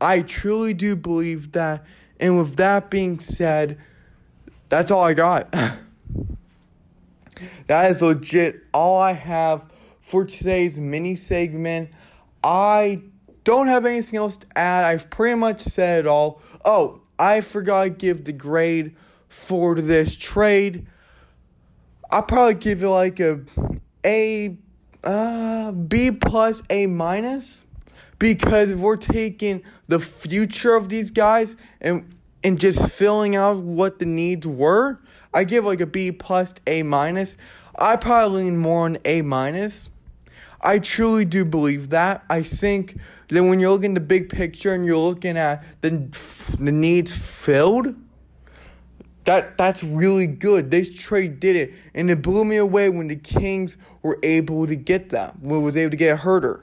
I 0.00 0.22
truly 0.22 0.74
do 0.74 0.96
believe 0.96 1.52
that. 1.52 1.84
And 2.18 2.38
with 2.38 2.56
that 2.56 2.90
being 2.90 3.18
said, 3.18 3.78
that's 4.68 4.90
all 4.90 5.04
I 5.04 5.14
got. 5.14 5.50
that 7.66 7.90
is 7.90 8.02
legit 8.02 8.62
all 8.72 8.98
I 8.98 9.12
have 9.12 9.66
for 10.00 10.24
today's 10.24 10.78
mini 10.78 11.14
segment. 11.14 11.90
I 12.42 13.02
don't 13.44 13.66
have 13.66 13.86
anything 13.86 14.18
else 14.18 14.38
to 14.38 14.46
add. 14.56 14.84
I've 14.84 15.10
pretty 15.10 15.36
much 15.36 15.62
said 15.62 16.00
it 16.00 16.06
all. 16.06 16.40
Oh, 16.64 17.02
I 17.18 17.40
forgot 17.40 17.84
to 17.84 17.90
give 17.90 18.24
the 18.24 18.32
grade 18.32 18.96
for 19.36 19.76
this 19.76 20.16
trade. 20.16 20.86
I'll 22.10 22.22
probably 22.22 22.54
give 22.54 22.82
it 22.82 22.88
like 22.88 23.20
a 23.20 23.40
A 24.04 24.56
uh 25.04 25.70
B 25.72 26.10
plus 26.10 26.62
A 26.68 26.86
minus 26.86 27.64
because 28.18 28.70
if 28.70 28.78
we're 28.78 28.96
taking 28.96 29.62
the 29.86 30.00
future 30.00 30.74
of 30.74 30.88
these 30.88 31.10
guys 31.10 31.54
and 31.80 32.12
and 32.42 32.58
just 32.58 32.90
filling 32.90 33.36
out 33.36 33.58
what 33.58 33.98
the 33.98 34.06
needs 34.06 34.46
were, 34.46 34.98
I 35.32 35.44
give 35.44 35.64
like 35.64 35.80
a 35.80 35.86
B 35.86 36.10
plus 36.10 36.54
A 36.66 36.82
minus. 36.82 37.36
I 37.78 37.96
probably 37.96 38.44
lean 38.44 38.56
more 38.56 38.86
on 38.86 38.98
A 39.04 39.22
minus. 39.22 39.90
I 40.62 40.78
truly 40.80 41.24
do 41.26 41.44
believe 41.44 41.90
that. 41.90 42.24
I 42.30 42.42
think 42.42 42.98
that 43.28 43.44
when 43.44 43.60
you're 43.60 43.70
looking 43.70 43.92
at 43.92 43.96
the 43.96 44.00
big 44.00 44.30
picture 44.30 44.72
and 44.72 44.86
you're 44.86 44.96
looking 44.96 45.36
at 45.36 45.62
the 45.82 45.90
the 46.58 46.72
needs 46.72 47.12
filled, 47.12 47.94
that 49.26 49.58
that's 49.58 49.84
really 49.84 50.26
good. 50.26 50.70
This 50.70 50.92
trade 50.96 51.38
did 51.38 51.56
it, 51.56 51.74
and 51.94 52.10
it 52.10 52.22
blew 52.22 52.44
me 52.44 52.56
away 52.56 52.88
when 52.88 53.08
the 53.08 53.16
Kings 53.16 53.76
were 54.02 54.18
able 54.22 54.66
to 54.66 54.74
get 54.74 55.10
that. 55.10 55.40
When 55.40 55.62
was 55.62 55.76
able 55.76 55.90
to 55.90 55.96
get 55.96 56.18
a 56.18 56.22
Huerter. 56.22 56.62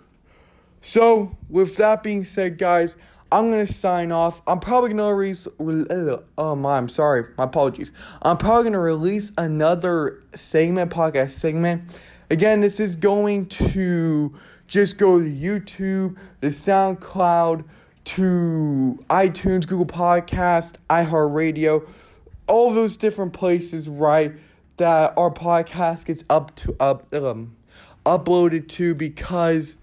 So 0.81 1.37
with 1.49 1.77
that 1.77 2.03
being 2.03 2.23
said, 2.23 2.57
guys, 2.57 2.97
I'm 3.31 3.49
gonna 3.49 3.65
sign 3.65 4.11
off. 4.11 4.41
I'm 4.47 4.59
probably 4.59 4.89
gonna 4.89 5.13
release. 5.13 5.47
Uh, 5.47 6.21
oh 6.37 6.55
my, 6.55 6.77
I'm 6.77 6.89
sorry. 6.89 7.25
My 7.37 7.45
apologies. 7.45 7.91
I'm 8.21 8.37
probably 8.37 8.65
gonna 8.65 8.79
release 8.79 9.31
another 9.37 10.21
segment, 10.33 10.91
podcast 10.91 11.29
segment. 11.29 11.99
Again, 12.29 12.61
this 12.61 12.79
is 12.79 12.95
going 12.95 13.47
to 13.47 14.33
just 14.67 14.97
go 14.97 15.19
to 15.19 15.25
YouTube, 15.25 16.17
the 16.41 16.47
SoundCloud, 16.47 17.63
to 18.05 19.03
iTunes, 19.09 19.67
Google 19.67 19.85
Podcast, 19.85 20.75
iHeartRadio, 20.89 21.87
all 22.47 22.73
those 22.73 22.97
different 22.97 23.33
places, 23.33 23.87
right? 23.87 24.33
That 24.77 25.13
our 25.17 25.31
podcast 25.31 26.05
gets 26.05 26.23
up 26.29 26.55
to 26.57 26.75
up 26.79 27.13
um 27.13 27.55
uploaded 28.05 28.67
to 28.67 28.95
because 28.95 29.77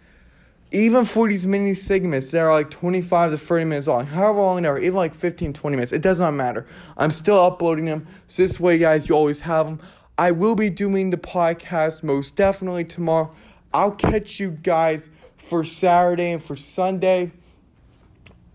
even 0.73 1.05
for 1.05 1.29
these 1.29 1.46
mini 1.46 1.75
segments 1.75 2.31
that 2.31 2.40
are 2.40 2.53
like 2.53 2.70
25 2.70 3.33
to 3.33 3.38
30 3.38 3.64
minutes 3.64 3.88
long, 3.88 4.07
however 4.07 4.40
long 4.40 4.62
they 4.62 4.68
are, 4.68 4.79
even 4.79 4.94
like 4.94 5.14
15, 5.14 5.53
20 5.53 5.77
minutes, 5.77 5.92
it 5.92 6.03
does 6.03 6.20
not 6.20 6.33
matter. 6.33 6.66
I'm 6.96 7.11
still 7.11 7.42
uploading 7.42 7.87
them. 7.87 8.07
So 8.29 8.42
this 8.42 8.61
way, 8.61 8.79
guys, 8.79 9.09
you 9.09 9.16
always 9.16 9.40
have 9.40 9.66
them. 9.66 9.81
I 10.16 10.31
will 10.31 10.55
be 10.55 10.70
doing 10.70 11.11
the 11.11 11.16
podcast 11.16 12.03
most 12.03 12.37
definitely 12.37 12.85
tomorrow. 12.85 13.35
I'll 13.73 13.92
catch 13.92 14.38
you 14.38 14.51
guys 14.51 15.11
for 15.37 15.64
Saturday 15.64 16.33
and 16.33 16.42
for 16.42 16.57
Sunday 16.57 17.33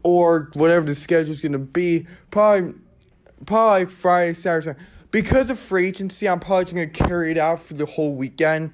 or 0.04 0.52
whatever 0.54 0.86
the 0.86 0.96
schedule's 0.96 1.42
gonna 1.42 1.58
be. 1.58 2.06
Probably 2.30 2.76
probably 3.46 3.82
like 3.86 3.90
Friday, 3.90 4.34
Saturday. 4.34 4.80
Because 5.12 5.50
of 5.50 5.58
free 5.58 5.88
agency, 5.88 6.28
I'm 6.28 6.40
probably 6.40 6.66
gonna 6.74 6.88
carry 6.88 7.32
it 7.32 7.38
out 7.38 7.60
for 7.60 7.74
the 7.74 7.86
whole 7.86 8.16
weekend. 8.16 8.74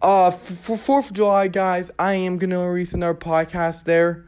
Uh, 0.00 0.30
for 0.30 0.76
Fourth 0.76 1.10
of 1.10 1.16
July, 1.16 1.48
guys, 1.48 1.90
I 1.98 2.14
am 2.14 2.38
gonna 2.38 2.68
release 2.68 2.94
another 2.94 3.18
podcast 3.18 3.84
there. 3.84 4.26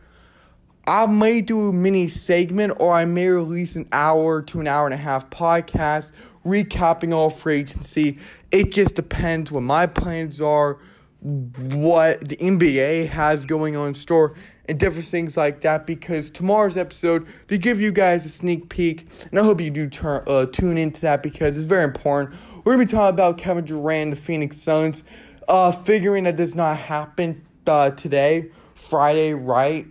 I 0.86 1.06
may 1.06 1.40
do 1.40 1.68
a 1.68 1.72
mini 1.72 2.08
segment, 2.08 2.72
or 2.78 2.92
I 2.92 3.04
may 3.04 3.28
release 3.28 3.76
an 3.76 3.88
hour 3.92 4.42
to 4.42 4.60
an 4.60 4.66
hour 4.66 4.86
and 4.86 4.94
a 4.94 4.98
half 4.98 5.30
podcast 5.30 6.10
recapping 6.44 7.14
all 7.14 7.30
free 7.30 7.60
agency. 7.60 8.18
It 8.50 8.72
just 8.72 8.94
depends 8.94 9.52
what 9.52 9.62
my 9.62 9.86
plans 9.86 10.40
are, 10.40 10.78
what 11.20 12.26
the 12.26 12.36
NBA 12.36 13.08
has 13.08 13.46
going 13.46 13.76
on 13.76 13.88
in 13.88 13.94
store, 13.94 14.34
and 14.66 14.78
different 14.78 15.06
things 15.06 15.36
like 15.36 15.60
that. 15.62 15.86
Because 15.86 16.30
tomorrow's 16.30 16.76
episode, 16.76 17.26
to 17.48 17.58
give 17.58 17.80
you 17.80 17.92
guys 17.92 18.24
a 18.24 18.28
sneak 18.28 18.68
peek, 18.68 19.06
and 19.30 19.38
I 19.38 19.42
hope 19.42 19.60
you 19.60 19.70
do 19.70 19.88
turn 19.88 20.22
uh, 20.26 20.46
tune 20.46 20.78
into 20.78 21.00
that 21.02 21.22
because 21.22 21.56
it's 21.56 21.66
very 21.66 21.84
important. 21.84 22.34
We're 22.64 22.74
gonna 22.74 22.84
be 22.84 22.90
talking 22.90 23.14
about 23.14 23.38
Kevin 23.38 23.64
Durant, 23.64 24.10
the 24.10 24.20
Phoenix 24.20 24.56
Suns. 24.56 25.04
Uh, 25.48 25.72
figuring 25.72 26.24
that 26.24 26.36
does 26.36 26.54
not 26.54 26.76
happen 26.76 27.44
uh, 27.66 27.90
today, 27.90 28.50
Friday, 28.74 29.34
right? 29.34 29.86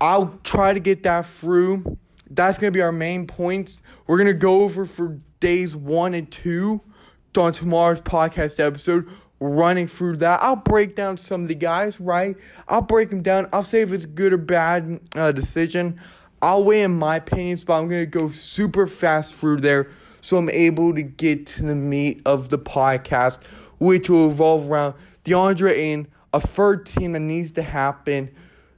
I'll 0.00 0.38
try 0.44 0.72
to 0.72 0.80
get 0.80 1.02
that 1.02 1.26
through. 1.26 1.98
That's 2.30 2.58
gonna 2.58 2.72
be 2.72 2.82
our 2.82 2.92
main 2.92 3.26
points. 3.26 3.82
We're 4.06 4.18
gonna 4.18 4.34
go 4.34 4.62
over 4.62 4.84
for 4.84 5.20
days 5.40 5.74
one 5.74 6.14
and 6.14 6.30
two 6.30 6.82
on 7.36 7.52
tomorrow's 7.52 8.00
podcast 8.00 8.58
episode. 8.60 9.08
Running 9.38 9.86
through 9.86 10.16
that, 10.18 10.42
I'll 10.42 10.56
break 10.56 10.94
down 10.94 11.18
some 11.18 11.42
of 11.42 11.48
the 11.48 11.54
guys. 11.54 12.00
Right, 12.00 12.36
I'll 12.68 12.82
break 12.82 13.10
them 13.10 13.22
down. 13.22 13.48
I'll 13.52 13.62
say 13.62 13.82
if 13.82 13.92
it's 13.92 14.06
good 14.06 14.32
or 14.32 14.38
bad 14.38 15.00
uh, 15.14 15.32
decision. 15.32 16.00
I'll 16.42 16.64
weigh 16.64 16.82
in 16.82 16.96
my 16.98 17.16
opinions, 17.16 17.64
but 17.64 17.78
I'm 17.78 17.88
gonna 17.88 18.06
go 18.06 18.28
super 18.28 18.86
fast 18.86 19.34
through 19.34 19.60
there, 19.60 19.88
so 20.20 20.36
I'm 20.36 20.50
able 20.50 20.94
to 20.94 21.02
get 21.02 21.46
to 21.46 21.64
the 21.64 21.74
meat 21.74 22.22
of 22.24 22.50
the 22.50 22.58
podcast 22.58 23.38
which 23.78 24.08
will 24.08 24.28
revolve 24.28 24.70
around 24.70 24.94
DeAndre 25.24 25.72
Ayton, 25.72 26.08
a 26.32 26.40
third 26.40 26.86
team 26.86 27.12
that 27.12 27.20
needs 27.20 27.52
to 27.52 27.62
happen, 27.62 28.30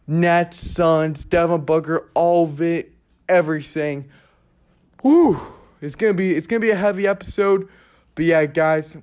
Nets, 0.07 0.57
Suns, 0.57 1.25
Devin 1.25 1.63
Booker, 1.63 2.09
all 2.15 2.45
of 2.45 2.61
it, 2.61 2.93
everything. 3.29 4.09
Whew. 5.03 5.41
It's 5.81 5.95
gonna 5.95 6.15
be 6.15 6.33
it's 6.33 6.47
gonna 6.47 6.61
be 6.61 6.71
a 6.71 6.77
heavy 6.77 7.07
episode. 7.07 7.69
But 8.15 8.25
yeah, 8.25 8.47
guys, 8.47 8.97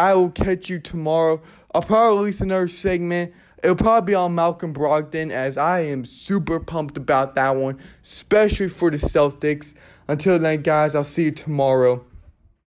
I 0.00 0.14
will 0.14 0.30
catch 0.30 0.70
you 0.70 0.78
tomorrow. 0.78 1.42
I'll 1.74 1.82
probably 1.82 2.20
release 2.20 2.40
another 2.40 2.68
segment. 2.68 3.34
It'll 3.62 3.76
probably 3.76 4.12
be 4.12 4.14
on 4.14 4.34
Malcolm 4.34 4.72
Brogdon 4.72 5.30
as 5.30 5.58
I 5.58 5.80
am 5.80 6.06
super 6.06 6.58
pumped 6.58 6.96
about 6.96 7.34
that 7.34 7.54
one, 7.56 7.78
especially 8.02 8.70
for 8.70 8.90
the 8.90 8.96
Celtics. 8.96 9.74
Until 10.08 10.38
then, 10.38 10.62
guys, 10.62 10.94
I'll 10.94 11.04
see 11.04 11.24
you 11.24 11.32
tomorrow. 11.32 12.02